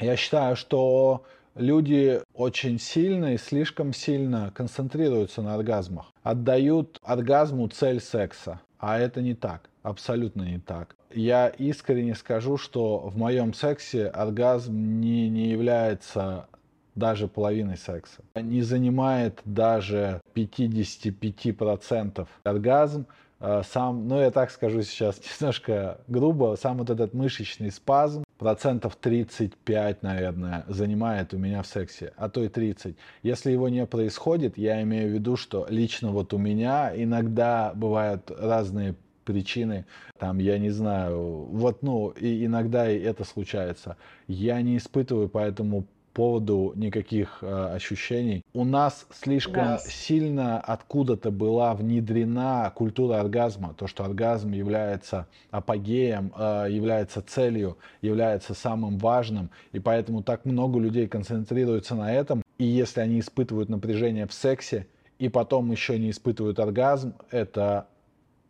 Я 0.00 0.16
считаю, 0.16 0.56
что 0.56 1.22
люди 1.54 2.20
очень 2.34 2.80
сильно 2.80 3.34
и 3.34 3.38
слишком 3.38 3.92
сильно 3.92 4.50
концентрируются 4.52 5.42
на 5.42 5.54
оргазмах, 5.54 6.10
отдают 6.24 6.98
оргазму 7.04 7.68
цель 7.68 8.00
секса, 8.00 8.60
а 8.80 8.98
это 8.98 9.22
не 9.22 9.34
так, 9.34 9.70
абсолютно 9.84 10.42
не 10.42 10.58
так. 10.58 10.96
Я 11.14 11.46
искренне 11.50 12.16
скажу, 12.16 12.56
что 12.56 12.98
в 12.98 13.16
моем 13.16 13.54
сексе 13.54 14.08
оргазм 14.08 14.74
не, 14.98 15.28
не 15.28 15.50
является 15.50 16.48
даже 16.94 17.28
половиной 17.28 17.76
секса. 17.76 18.22
Не 18.34 18.62
занимает 18.62 19.40
даже 19.44 20.20
55% 20.34 22.26
оргазм. 22.44 23.06
Э, 23.40 23.62
сам, 23.64 24.06
ну 24.06 24.20
я 24.20 24.30
так 24.30 24.50
скажу 24.50 24.82
сейчас 24.82 25.20
немножко 25.40 25.98
грубо, 26.08 26.56
сам 26.60 26.78
вот 26.78 26.90
этот 26.90 27.14
мышечный 27.14 27.70
спазм, 27.70 28.24
процентов 28.38 28.96
35, 28.96 30.02
наверное, 30.02 30.64
занимает 30.68 31.34
у 31.34 31.38
меня 31.38 31.62
в 31.62 31.66
сексе, 31.66 32.12
а 32.16 32.28
то 32.28 32.42
и 32.42 32.48
30. 32.48 32.96
Если 33.22 33.50
его 33.50 33.68
не 33.68 33.86
происходит, 33.86 34.58
я 34.58 34.82
имею 34.82 35.10
в 35.10 35.12
виду, 35.12 35.36
что 35.36 35.66
лично 35.68 36.10
вот 36.10 36.34
у 36.34 36.38
меня 36.38 36.92
иногда 36.94 37.72
бывают 37.74 38.30
разные 38.30 38.94
причины, 39.24 39.86
там, 40.18 40.38
я 40.38 40.58
не 40.58 40.70
знаю, 40.70 41.46
вот, 41.50 41.82
ну, 41.82 42.08
и 42.10 42.46
иногда 42.46 42.90
и 42.90 42.98
это 42.98 43.24
случается. 43.24 43.96
Я 44.26 44.60
не 44.62 44.76
испытываю 44.76 45.28
по 45.28 45.38
этому 45.38 45.86
поводу 46.20 46.74
никаких 46.76 47.38
э, 47.40 47.74
ощущений. 47.76 48.42
У 48.52 48.64
нас 48.64 49.06
слишком 49.10 49.64
yes. 49.64 49.88
сильно 49.88 50.60
откуда-то 50.60 51.30
была 51.30 51.72
внедрена 51.72 52.70
культура 52.76 53.20
оргазма, 53.20 53.72
то, 53.72 53.86
что 53.86 54.04
оргазм 54.04 54.52
является 54.52 55.28
апогеем, 55.50 56.30
э, 56.36 56.66
является 56.68 57.22
целью, 57.22 57.78
является 58.02 58.52
самым 58.52 58.98
важным, 58.98 59.48
и 59.72 59.78
поэтому 59.78 60.22
так 60.22 60.44
много 60.44 60.78
людей 60.78 61.08
концентрируются 61.08 61.94
на 61.94 62.12
этом, 62.12 62.42
И 62.58 62.64
если 62.64 63.00
они 63.00 63.20
испытывают 63.20 63.70
напряжение 63.70 64.26
в 64.26 64.34
сексе, 64.34 64.86
и 65.18 65.30
потом 65.30 65.70
еще 65.70 65.98
не 65.98 66.10
испытывают 66.10 66.58
оргазм, 66.58 67.14
это 67.30 67.86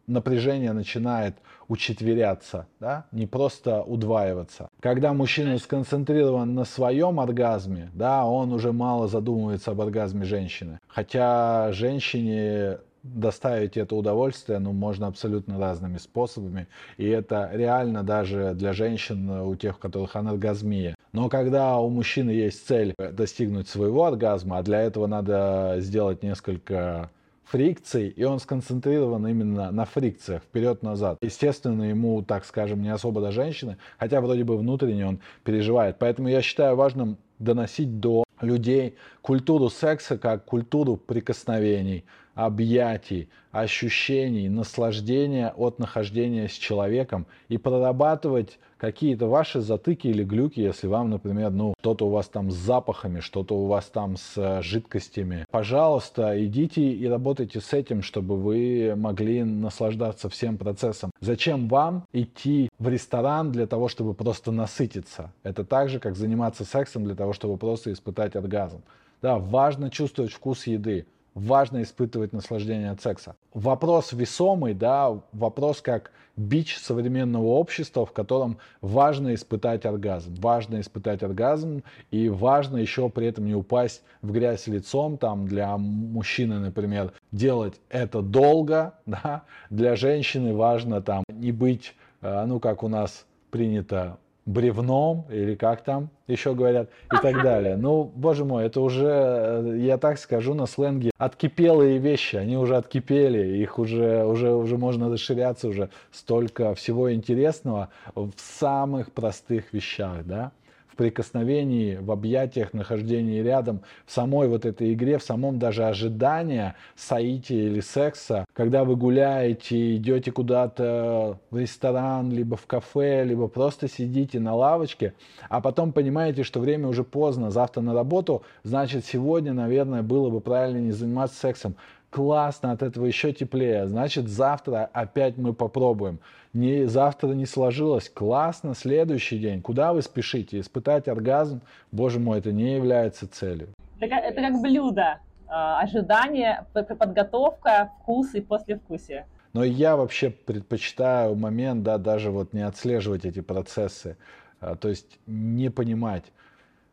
напряжение 0.09 0.73
начинает 0.73 1.37
учетверяться, 1.69 2.67
да? 2.81 3.07
не 3.13 3.29
просто 3.29 3.83
удваиваться. 3.83 4.69
Когда 4.81 5.13
мужчина 5.13 5.59
сконцентрирован 5.59 6.55
на 6.55 6.65
своем 6.65 7.21
оргазме, 7.21 7.91
да, 7.93 8.25
он 8.25 8.53
уже 8.53 8.73
мало 8.73 9.09
задумывается 9.09 9.73
об 9.73 9.81
оргазме 9.83 10.25
женщины. 10.25 10.79
Хотя 10.89 11.71
женщине 11.73 12.79
доставить 13.03 13.77
это 13.77 13.95
удовольствие, 13.95 14.59
ну, 14.59 14.73
можно 14.73 15.07
абсолютно 15.07 15.59
разными 15.59 15.99
способами. 15.99 16.67
И 16.97 17.07
это 17.07 17.51
реально 17.53 18.03
даже 18.03 18.55
для 18.55 18.73
женщин, 18.73 19.29
у 19.31 19.55
тех, 19.55 19.77
у 19.77 19.81
которых 19.81 20.17
анаргазмия. 20.17 20.95
Но 21.13 21.29
когда 21.29 21.77
у 21.79 21.91
мужчины 21.91 22.31
есть 22.31 22.67
цель 22.67 22.95
достигнуть 22.99 23.69
своего 23.69 24.05
оргазма, 24.05 24.59
а 24.59 24.63
для 24.63 24.81
этого 24.83 25.07
надо 25.07 25.77
сделать 25.79 26.23
несколько 26.23 27.11
фрикций, 27.51 28.09
и 28.09 28.25
он 28.25 28.39
сконцентрирован 28.39 29.27
именно 29.27 29.73
на 29.73 29.85
фрикциях, 29.85 30.43
вперед-назад. 30.43 31.19
Естественно, 31.21 31.83
ему, 31.83 32.23
так 32.23 32.45
скажем, 32.45 32.83
не 32.83 32.91
особо 32.91 33.21
до 33.21 33.33
женщины, 33.33 33.77
хотя 33.99 34.21
вроде 34.21 34.45
бы 34.45 34.57
внутренне 34.57 35.07
он 35.07 35.21
переживает. 35.43 35.97
Поэтому 35.99 36.29
я 36.29 36.43
считаю 36.43 36.77
важным 36.77 37.19
доносить 37.39 37.99
до 37.99 38.25
людей 38.41 38.95
культуру 39.21 39.69
секса 39.69 40.17
как 40.17 40.45
культуру 40.45 40.97
прикосновений, 40.97 42.05
объятий, 42.47 43.29
ощущений, 43.53 44.49
наслаждения 44.49 45.53
от 45.57 45.79
нахождения 45.79 46.49
с 46.49 46.53
человеком 46.53 47.27
и 47.49 47.59
прорабатывать 47.59 48.59
какие-то 48.79 49.27
ваши 49.27 49.61
затыки 49.61 50.07
или 50.07 50.25
глюки, 50.25 50.61
если 50.61 50.87
вам, 50.87 51.11
например, 51.11 51.51
ну, 51.51 51.75
что-то 51.81 52.07
у 52.07 52.11
вас 52.11 52.29
там 52.29 52.51
с 52.51 52.55
запахами, 52.55 53.21
что-то 53.21 53.55
у 53.55 53.67
вас 53.67 53.87
там 53.87 54.17
с 54.17 54.39
э, 54.39 54.63
жидкостями. 54.63 55.45
Пожалуйста, 55.51 56.43
идите 56.43 56.81
и 56.81 57.07
работайте 57.07 57.61
с 57.61 57.75
этим, 57.75 58.03
чтобы 58.03 58.39
вы 58.39 58.95
могли 58.97 59.45
наслаждаться 59.45 60.31
всем 60.31 60.57
процессом. 60.57 61.11
Зачем 61.21 61.69
вам 61.69 62.05
идти 62.15 62.71
в 62.79 62.89
ресторан 62.89 63.53
для 63.53 63.67
того, 63.67 63.89
чтобы 63.89 64.15
просто 64.15 64.51
насытиться? 64.51 65.31
Это 65.43 65.63
так 65.63 65.91
же, 65.91 66.01
как 66.01 66.17
заниматься 66.17 66.65
сексом 66.65 67.05
для 67.05 67.15
того, 67.15 67.35
чтобы 67.35 67.59
просто 67.59 67.93
испытать 67.93 68.35
оргазм. 68.35 68.83
Да, 69.21 69.37
важно 69.37 69.91
чувствовать 69.91 70.33
вкус 70.33 70.67
еды 70.67 71.05
важно 71.35 71.83
испытывать 71.83 72.33
наслаждение 72.33 72.91
от 72.91 73.01
секса. 73.01 73.37
Вопрос 73.55 74.13
весомый, 74.13 74.75
да, 74.75 75.21
вопрос 75.33 75.81
как 75.81 76.13
бич 76.37 76.77
современного 76.79 77.47
общества, 77.47 78.07
в 78.07 78.13
котором 78.13 78.59
важно 78.81 79.35
испытать 79.35 79.85
оргазм. 79.85 80.35
Важно 80.37 80.81
испытать 80.81 81.23
оргазм, 81.23 81.83
и 82.11 82.29
важно 82.29 82.79
еще 82.79 83.09
при 83.11 83.27
этом 83.27 83.47
не 83.47 83.55
упасть 83.55 84.03
в 84.23 84.33
грязь 84.33 84.67
лицом. 84.67 85.19
Там 85.19 85.47
для 85.47 85.77
мужчины, 85.77 86.59
например, 86.59 87.13
делать 87.33 87.81
это 87.89 88.23
долго, 88.23 88.95
да, 89.07 89.45
для 89.69 89.97
женщины 89.97 90.55
важно 90.55 91.03
там 91.03 91.25
не 91.29 91.53
быть, 91.53 91.95
э, 92.23 92.45
ну, 92.47 92.61
как 92.61 92.83
у 92.83 92.89
нас 92.89 93.27
принято 93.51 94.19
бревном, 94.51 95.25
или 95.31 95.55
как 95.55 95.83
там 95.83 96.11
еще 96.27 96.55
говорят, 96.55 96.89
и 97.13 97.17
так 97.23 97.43
далее. 97.43 97.77
Ну, 97.77 98.11
боже 98.15 98.45
мой, 98.45 98.67
это 98.67 98.81
уже, 98.81 99.07
э, 99.07 99.77
я 99.79 99.99
так 99.99 100.19
скажу 100.19 100.55
на 100.55 100.67
сленге, 100.67 101.11
откипелые 101.19 101.99
вещи, 101.99 102.37
они 102.37 102.57
уже 102.57 102.77
откипели, 102.77 103.59
их 103.59 103.79
уже, 103.79 104.25
уже, 104.25 104.53
уже 104.55 104.77
можно 104.77 105.11
расширяться, 105.11 105.69
уже 105.69 105.89
столько 106.13 106.75
всего 106.75 107.13
интересного 107.13 107.89
в 108.15 108.33
самых 108.37 109.13
простых 109.13 109.73
вещах, 109.73 110.25
да 110.25 110.53
прикосновении, 111.01 111.97
в 111.97 112.11
объятиях, 112.11 112.75
нахождении 112.75 113.41
рядом, 113.41 113.81
в 114.05 114.13
самой 114.13 114.49
вот 114.49 114.67
этой 114.67 114.93
игре, 114.93 115.17
в 115.17 115.23
самом 115.23 115.59
даже 115.59 115.87
ожидании 115.87 116.75
соития 116.95 117.69
или 117.69 117.81
секса, 117.81 118.45
когда 118.53 118.85
вы 118.85 118.97
гуляете, 118.97 119.97
идете 119.97 120.31
куда-то 120.31 121.39
в 121.51 121.57
ресторан, 121.57 122.31
либо 122.31 122.59
в 122.59 122.67
кафе, 122.67 123.25
либо 123.25 123.49
просто 123.49 123.89
сидите 123.89 124.41
на 124.41 124.55
лавочке, 124.55 125.15
а 125.49 125.63
потом 125.63 125.95
понимаете, 125.95 126.43
что 126.43 126.61
время 126.61 126.87
уже 126.87 127.03
поздно, 127.03 127.51
завтра 127.51 127.81
на 127.81 127.95
работу, 127.95 128.43
значит 128.63 129.07
сегодня, 129.07 129.55
наверное, 129.55 130.03
было 130.03 130.29
бы 130.29 130.43
правильно 130.43 130.81
не 130.81 130.93
заниматься 130.93 131.41
сексом 131.41 131.77
классно, 132.11 132.73
от 132.73 132.83
этого 132.83 133.07
еще 133.07 133.33
теплее. 133.33 133.89
Значит, 133.89 134.29
завтра 134.29 134.91
опять 134.93 135.39
мы 135.39 135.55
попробуем. 135.55 136.19
Не, 136.53 136.87
завтра 136.87 137.29
не 137.29 137.47
сложилось, 137.47 138.09
классно, 138.09 138.75
следующий 138.75 139.39
день. 139.39 139.63
Куда 139.63 139.93
вы 139.93 140.03
спешите? 140.03 140.59
Испытать 140.59 141.07
оргазм, 141.07 141.61
боже 141.93 142.19
мой, 142.19 142.39
это 142.39 142.51
не 142.51 142.75
является 142.75 143.29
целью. 143.29 143.69
Это, 144.01 144.17
это 144.17 144.41
как 144.41 144.61
блюдо. 144.61 145.21
А, 145.47 145.81
ожидание, 145.81 146.67
подготовка, 146.73 147.93
вкус 148.01 148.35
и 148.35 148.41
послевкусие. 148.41 149.27
Но 149.53 149.63
я 149.65 149.97
вообще 149.97 150.31
предпочитаю 150.31 151.35
момент, 151.37 151.83
да, 151.83 151.99
даже 151.99 152.31
вот 152.31 152.53
не 152.53 152.63
отслеживать 152.63 153.25
эти 153.25 153.41
процессы, 153.41 154.17
а, 154.61 154.75
то 154.75 154.89
есть 154.89 155.19
не 155.27 155.71
понимать, 155.71 156.25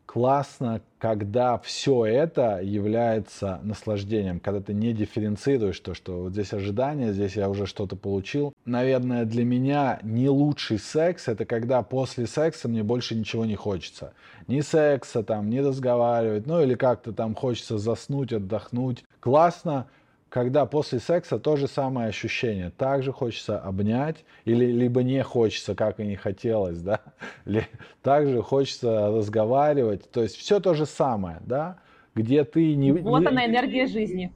классно, 0.08 0.80
когда 0.98 1.58
все 1.58 2.06
это 2.06 2.60
является 2.62 3.60
наслаждением, 3.62 4.40
когда 4.40 4.62
ты 4.62 4.72
не 4.72 4.94
дифференцируешь 4.94 5.78
то, 5.80 5.92
что 5.92 6.22
вот 6.22 6.32
здесь 6.32 6.54
ожидание, 6.54 7.12
здесь 7.12 7.36
я 7.36 7.50
уже 7.50 7.66
что-то 7.66 7.94
получил. 7.94 8.54
Наверное, 8.64 9.26
для 9.26 9.44
меня 9.44 10.00
не 10.02 10.30
лучший 10.30 10.78
секс 10.78 11.28
это 11.28 11.44
когда 11.44 11.82
после 11.82 12.26
секса 12.26 12.68
мне 12.68 12.82
больше 12.82 13.14
ничего 13.14 13.44
не 13.44 13.54
хочется. 13.54 14.14
Ни 14.46 14.62
секса 14.62 15.22
там, 15.22 15.50
ни 15.50 15.58
разговаривать, 15.58 16.46
ну 16.46 16.62
или 16.62 16.74
как-то 16.74 17.12
там 17.12 17.34
хочется 17.34 17.76
заснуть, 17.76 18.32
отдохнуть. 18.32 19.04
Классно, 19.20 19.88
когда 20.28 20.66
после 20.66 20.98
секса 20.98 21.38
то 21.38 21.56
же 21.56 21.66
самое 21.66 22.08
ощущение. 22.08 22.70
Также 22.70 23.12
хочется 23.12 23.58
обнять, 23.58 24.24
или 24.44 24.66
либо 24.66 25.02
не 25.02 25.22
хочется, 25.22 25.74
как 25.74 26.00
и 26.00 26.06
не 26.06 26.16
хотелось, 26.16 26.80
да. 26.80 27.00
Также 28.02 28.42
хочется 28.42 29.08
разговаривать. 29.08 30.10
То 30.10 30.22
есть 30.22 30.36
все 30.36 30.60
то 30.60 30.74
же 30.74 30.86
самое, 30.86 31.38
да. 31.40 31.78
Где 32.14 32.44
ты 32.44 32.74
не... 32.74 32.92
Вот 32.92 33.26
она 33.26 33.46
энергия 33.46 33.86
жизни. 33.86 34.32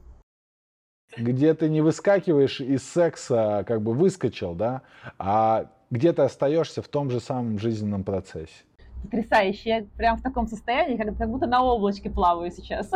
Где 1.15 1.53
ты 1.53 1.69
не 1.69 1.81
выскакиваешь 1.81 2.59
из 2.59 2.83
секса, 2.83 3.63
как 3.67 3.81
бы 3.81 3.93
выскочил, 3.93 4.55
да, 4.55 4.81
а 5.19 5.69
где 5.91 6.11
ты 6.11 6.23
остаешься 6.23 6.81
в 6.81 6.87
том 6.87 7.11
же 7.11 7.19
самом 7.19 7.59
жизненном 7.59 8.03
процессе. 8.03 8.63
Потрясающе. 9.03 9.69
Я 9.69 9.85
прям 9.95 10.17
в 10.17 10.23
таком 10.23 10.47
состоянии, 10.47 10.97
как, 10.97 11.15
как 11.15 11.29
будто 11.29 11.45
на 11.45 11.63
облачке 11.63 12.09
плаваю 12.09 12.49
сейчас 12.49 12.89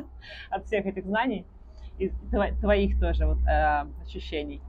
от 0.50 0.66
всех 0.66 0.86
этих 0.86 1.04
знаний 1.04 1.44
и 2.00 2.12
твоих 2.60 2.98
тоже 2.98 3.26
вот, 3.26 3.38
э, 3.46 3.86
ощущений. 4.02 4.60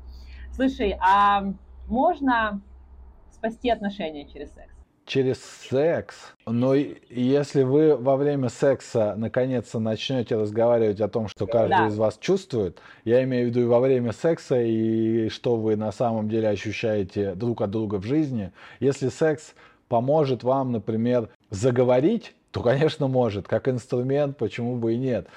Слушай, 0.52 0.98
а 1.00 1.54
можно 1.88 2.62
спасти 3.32 3.70
отношения 3.70 4.28
через 4.28 4.54
секс? 4.54 4.72
через 5.12 5.44
секс. 5.70 6.16
Но 6.46 6.74
если 6.74 7.64
вы 7.64 7.98
во 7.98 8.16
время 8.16 8.48
секса 8.48 9.14
наконец-то 9.18 9.80
начнете 9.80 10.38
разговаривать 10.38 11.02
о 11.02 11.10
том, 11.10 11.28
что 11.28 11.48
каждый 11.48 11.70
да. 11.70 11.88
из 11.88 11.98
вас 11.98 12.18
чувствует, 12.18 12.80
я 13.04 13.22
имею 13.24 13.48
в 13.48 13.50
виду 13.50 13.62
и 13.62 13.66
во 13.66 13.82
время 13.82 14.14
секса, 14.14 14.62
и 14.62 15.28
что 15.28 15.58
вы 15.58 15.76
на 15.76 15.92
самом 15.92 16.30
деле 16.30 16.48
ощущаете 16.48 17.36
друг 17.36 17.62
от 17.62 17.72
друга 17.72 17.96
в 17.96 18.06
жизни, 18.06 18.52
если 18.80 19.10
секс 19.10 19.54
поможет 19.90 20.44
вам, 20.44 20.72
например, 20.72 21.28
заговорить, 21.50 22.34
то, 22.52 22.62
конечно, 22.62 23.08
может. 23.08 23.48
Как 23.50 23.68
инструмент, 23.68 24.38
почему 24.38 24.78
бы 24.78 24.94
и 24.94 24.98
нет 24.98 25.28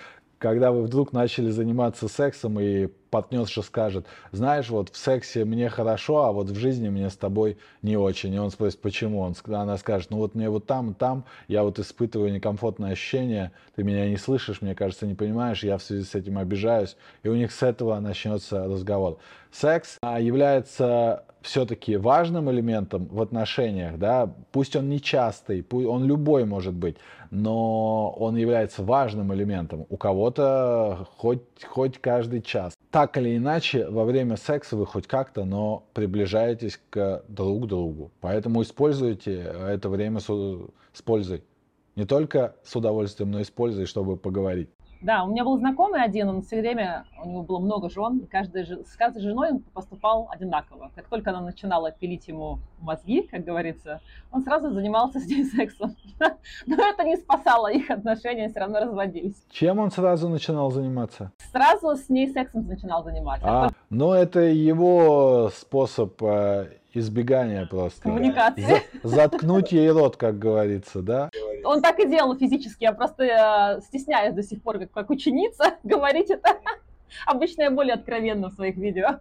когда 0.45 0.73
вы 0.73 0.83
вдруг 0.83 1.15
начали 1.15 1.49
заниматься 1.49 2.07
сексом, 2.07 2.61
и 2.61 2.89
партнерша 3.09 3.63
скажет, 3.63 4.05
знаешь, 4.31 4.69
вот 4.69 4.91
в 4.91 4.97
сексе 4.99 5.47
мне 5.47 5.71
хорошо, 5.71 6.25
а 6.25 6.33
вот 6.33 6.51
в 6.51 6.55
жизни 6.55 6.91
мне 6.91 7.09
с 7.09 7.17
тобой 7.17 7.57
не 7.81 7.97
очень. 7.97 8.35
И 8.35 8.39
он 8.39 8.51
спросит, 8.51 8.83
почему? 8.83 9.21
Он, 9.21 9.35
она 9.47 9.79
скажет, 9.79 10.11
ну 10.11 10.19
вот 10.19 10.35
мне 10.35 10.51
вот 10.51 10.67
там 10.67 10.93
там, 10.93 11.25
я 11.49 11.63
вот 11.63 11.79
испытываю 11.79 12.31
некомфортное 12.31 12.93
ощущение, 12.93 13.53
ты 13.75 13.85
меня 13.85 14.07
не 14.07 14.19
слышишь, 14.19 14.61
мне 14.61 14.75
кажется, 14.75 15.07
не 15.07 15.15
понимаешь, 15.15 15.65
я 15.65 15.79
в 15.79 15.83
связи 15.83 16.05
с 16.05 16.15
этим 16.15 16.37
обижаюсь. 16.37 16.99
И 17.23 17.29
у 17.29 17.35
них 17.35 17.51
с 17.51 17.63
этого 17.63 17.99
начнется 18.01 18.67
разговор. 18.67 19.17
Секс 19.51 19.97
а, 20.03 20.21
является 20.21 21.25
все-таки 21.41 21.97
важным 21.97 22.51
элементом 22.51 23.07
в 23.07 23.21
отношениях, 23.21 23.99
да, 23.99 24.35
пусть 24.51 24.77
он 24.77 24.89
не 24.89 25.01
частый, 25.01 25.65
он 25.71 26.05
любой 26.05 26.45
может 26.45 26.73
быть, 26.73 26.97
но 27.35 28.11
он 28.11 28.37
является 28.37 28.83
важным 28.83 29.35
элементом. 29.35 29.87
У 29.89 29.97
кого-то 29.97 31.07
хоть, 31.17 31.43
хоть 31.67 31.99
каждый 31.99 32.41
час. 32.41 32.75
Так 32.91 33.19
или 33.19 33.37
иначе, 33.37 33.89
во 33.89 34.05
время 34.05 34.37
секса 34.37 34.77
вы 34.77 34.87
хоть 34.87 35.07
как-то, 35.07 35.45
но 35.45 35.85
приближаетесь 35.93 36.81
к 36.91 37.25
друг 37.29 37.67
другу. 37.67 38.13
Поэтому 38.21 38.63
используйте 38.63 39.53
это 39.69 39.89
время 39.89 40.21
с, 40.21 40.27
с 40.27 41.03
пользой. 41.03 41.43
Не 41.97 42.07
только 42.07 42.57
с 42.65 42.75
удовольствием, 42.75 43.31
но 43.31 43.41
и 43.41 43.45
с 43.45 43.51
пользой, 43.51 43.87
чтобы 43.87 44.17
поговорить. 44.17 44.69
Да, 45.05 45.23
у 45.25 45.27
меня 45.27 45.45
был 45.45 45.59
знакомый 45.59 46.03
один, 46.03 46.31
он 46.31 46.41
все 46.41 46.63
время, 46.63 47.05
у 47.23 47.29
него 47.29 47.43
было 47.43 47.59
много 47.59 47.91
жен, 47.91 48.21
и 48.21 48.27
каждая, 48.27 48.65
с 48.65 48.97
каждой 48.97 49.21
женой 49.21 49.51
он 49.51 49.59
поступал 49.59 50.31
одинаково. 50.31 50.93
Как 50.95 51.09
только 51.09 51.29
она 51.29 51.43
начинала 51.43 51.93
пилить 51.93 52.27
ему 52.27 52.61
мозги, 52.81 53.21
как 53.31 53.45
говорится, 53.45 54.01
он 54.33 54.43
сразу 54.43 54.71
занимался 54.71 55.21
с 55.21 55.27
ней 55.27 55.45
сексом. 55.57 55.95
Но 56.67 56.77
это 56.77 57.05
не 57.05 57.19
спасало 57.19 57.71
их 57.71 57.91
отношения, 57.91 58.49
все 58.49 58.61
равно 58.61 58.81
разводились. 58.81 59.45
Чем 59.51 59.79
он 59.79 59.91
сразу 59.91 60.31
начинал 60.31 60.71
заниматься? 60.71 61.33
Сразу 61.53 61.97
с 61.97 62.09
ней 62.09 62.33
сексом 62.33 62.67
начинал 62.67 63.05
заниматься. 63.05 63.47
А, 63.47 63.71
ну 63.91 64.15
это 64.15 64.41
его 64.41 65.51
способ 65.55 66.15
э, 66.23 66.79
избегания 66.95 67.67
просто. 67.67 68.01
Коммуникации. 68.01 68.83
За, 69.03 69.09
заткнуть 69.09 69.71
ей 69.73 69.91
рот, 69.91 70.17
как 70.17 70.39
говорится, 70.39 71.03
да? 71.03 71.29
Он 71.65 71.83
так 71.83 71.99
и 72.01 72.09
делал 72.09 72.37
физически, 72.37 72.85
я 72.85 72.93
просто 72.93 73.25
э, 73.25 73.81
стесняюсь 73.83 74.35
до 74.35 74.43
сих 74.43 74.63
пор, 74.63 74.79
как, 74.79 74.91
как 74.93 75.11
ученица, 75.11 75.75
говорить 75.83 76.31
это. 76.31 76.59
Обычно 77.27 77.63
я 77.63 77.71
более 77.71 77.95
откровенна 77.95 78.49
в 78.49 78.53
своих 78.53 78.77
видео. 78.77 79.21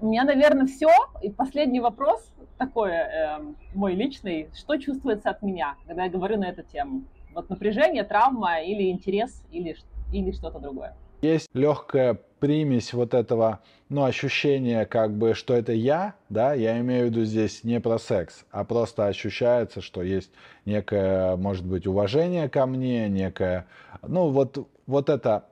У 0.00 0.06
меня, 0.08 0.24
наверное, 0.24 0.66
все. 0.66 0.90
И 1.22 1.30
последний 1.30 1.80
вопрос 1.80 2.30
такой, 2.58 2.90
э, 2.92 3.38
мой 3.74 3.94
личный. 3.94 4.48
Что 4.54 4.76
чувствуется 4.76 5.30
от 5.30 5.42
меня, 5.42 5.76
когда 5.86 6.04
я 6.04 6.10
говорю 6.10 6.38
на 6.38 6.48
эту 6.48 6.62
тему? 6.62 7.04
Вот 7.34 7.50
напряжение, 7.50 8.04
травма 8.04 8.60
или 8.60 8.90
интерес, 8.90 9.42
или, 9.50 9.76
или 10.12 10.32
что-то 10.32 10.58
другое? 10.58 10.96
Есть 11.22 11.48
легкая 11.54 12.18
примесь 12.44 12.92
вот 12.92 13.14
этого, 13.14 13.60
ну, 13.88 14.04
ощущения, 14.04 14.84
как 14.84 15.16
бы, 15.16 15.32
что 15.32 15.54
это 15.54 15.72
я, 15.72 16.12
да, 16.28 16.52
я 16.52 16.78
имею 16.80 17.06
в 17.06 17.10
виду 17.10 17.24
здесь 17.24 17.64
не 17.64 17.80
про 17.80 17.98
секс, 17.98 18.44
а 18.50 18.64
просто 18.64 19.06
ощущается, 19.06 19.80
что 19.80 20.02
есть 20.02 20.30
некое, 20.66 21.36
может 21.36 21.64
быть, 21.64 21.86
уважение 21.86 22.50
ко 22.50 22.66
мне, 22.66 23.08
некое, 23.08 23.64
ну, 24.06 24.28
вот, 24.28 24.68
вот 24.86 25.08
это 25.08 25.46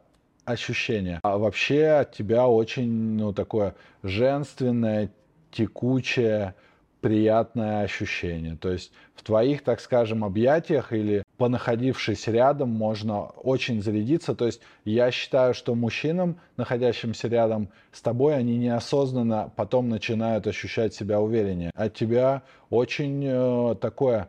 ощущение. 0.44 1.18
А 1.22 1.38
вообще 1.38 1.86
от 1.86 2.12
тебя 2.12 2.46
очень, 2.46 2.90
ну, 3.16 3.32
такое 3.32 3.74
женственное, 4.02 5.10
текучее, 5.50 6.54
приятное 7.00 7.84
ощущение. 7.84 8.56
То 8.56 8.70
есть 8.70 8.92
в 9.14 9.22
твоих, 9.22 9.64
так 9.64 9.80
скажем, 9.80 10.26
объятиях 10.26 10.92
или 10.92 11.21
понаходившись 11.42 12.28
рядом, 12.28 12.70
можно 12.70 13.22
очень 13.22 13.82
зарядиться. 13.82 14.36
То 14.36 14.46
есть 14.46 14.60
я 14.84 15.10
считаю, 15.10 15.54
что 15.54 15.74
мужчинам, 15.74 16.36
находящимся 16.56 17.26
рядом 17.26 17.68
с 17.90 18.00
тобой, 18.00 18.36
они 18.36 18.56
неосознанно 18.58 19.52
потом 19.56 19.88
начинают 19.88 20.46
ощущать 20.46 20.94
себя 20.94 21.20
увереннее. 21.20 21.72
От 21.74 21.94
тебя 21.94 22.42
очень 22.70 23.24
э, 23.26 23.74
такое 23.80 24.28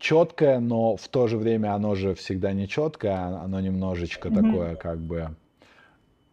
четкое, 0.00 0.58
но 0.58 0.96
в 0.96 1.06
то 1.06 1.28
же 1.28 1.36
время 1.36 1.74
оно 1.74 1.94
же 1.94 2.16
всегда 2.16 2.52
не 2.52 2.66
четкое, 2.66 3.14
оно 3.14 3.60
немножечко 3.60 4.28
mm-hmm. 4.28 4.34
такое 4.34 4.74
как 4.74 4.98
бы 4.98 5.36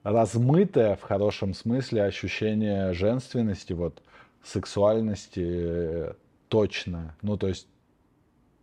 размытое 0.02 0.96
в 0.96 1.04
хорошем 1.04 1.54
смысле 1.54 2.06
ощущение 2.06 2.94
женственности, 2.94 3.74
вот 3.74 4.02
сексуальности 4.44 5.46
э, 5.46 6.14
точно. 6.48 7.16
Ну, 7.22 7.38
то 7.38 7.48
есть 7.48 7.68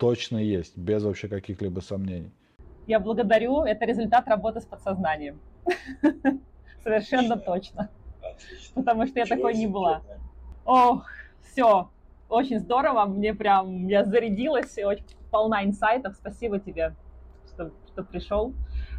точно 0.00 0.38
есть, 0.38 0.76
без 0.78 1.04
вообще 1.04 1.28
каких-либо 1.28 1.80
сомнений. 1.80 2.32
Я 2.86 2.98
благодарю. 2.98 3.64
Это 3.64 3.84
результат 3.84 4.26
работы 4.28 4.60
с 4.60 4.64
подсознанием. 4.64 5.38
Совершенно 6.82 7.36
точно. 7.36 7.90
Потому 8.74 9.06
что 9.06 9.20
я 9.20 9.26
такой 9.26 9.54
не 9.54 9.66
была. 9.66 10.02
Ох, 10.64 11.06
все. 11.42 11.90
Очень 12.30 12.60
здорово. 12.60 13.04
Мне 13.04 13.34
прям, 13.34 13.86
я 13.86 14.04
зарядилась, 14.04 14.78
очень 14.78 15.04
полна 15.30 15.64
инсайтов. 15.64 16.16
Спасибо 16.16 16.58
тебе, 16.58 16.94
что, 17.46 17.70
что 17.88 18.02
пришел. 18.02 18.54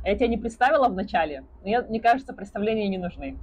Я 0.05 0.15
тебя 0.15 0.27
не 0.27 0.37
представила 0.37 0.87
вначале, 0.87 1.43
но 1.63 1.69
я, 1.69 1.81
мне 1.81 1.99
кажется, 1.99 2.33
представления 2.33 2.87
не 2.87 2.97
нужны 2.99 3.37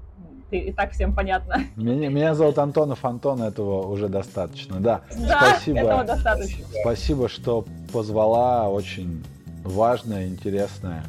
ты, 0.51 0.59
и 0.59 0.73
так 0.73 0.93
всем 0.93 1.15
понятно. 1.15 1.61
Меня, 1.77 2.09
меня 2.09 2.35
зовут 2.35 2.59
Антонов 2.59 3.05
Антон, 3.05 3.43
этого 3.43 3.87
уже 3.87 4.09
достаточно, 4.09 4.81
да. 4.81 5.03
Да, 5.11 5.41
Спасибо. 5.53 5.79
этого 5.79 6.05
достаточно. 6.05 6.65
Спасибо, 6.81 7.29
что 7.29 7.65
позвала, 7.93 8.69
очень 8.69 9.25
важная, 9.65 10.27
интересная 10.27 11.05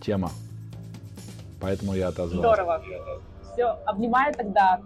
тема. 0.00 0.30
Поэтому 1.60 1.94
я 1.94 2.08
отозвался. 2.08 2.36
Здорово. 2.36 2.82
Все, 3.52 3.78
обнимаю 3.86 4.34
тогда. 4.34 4.80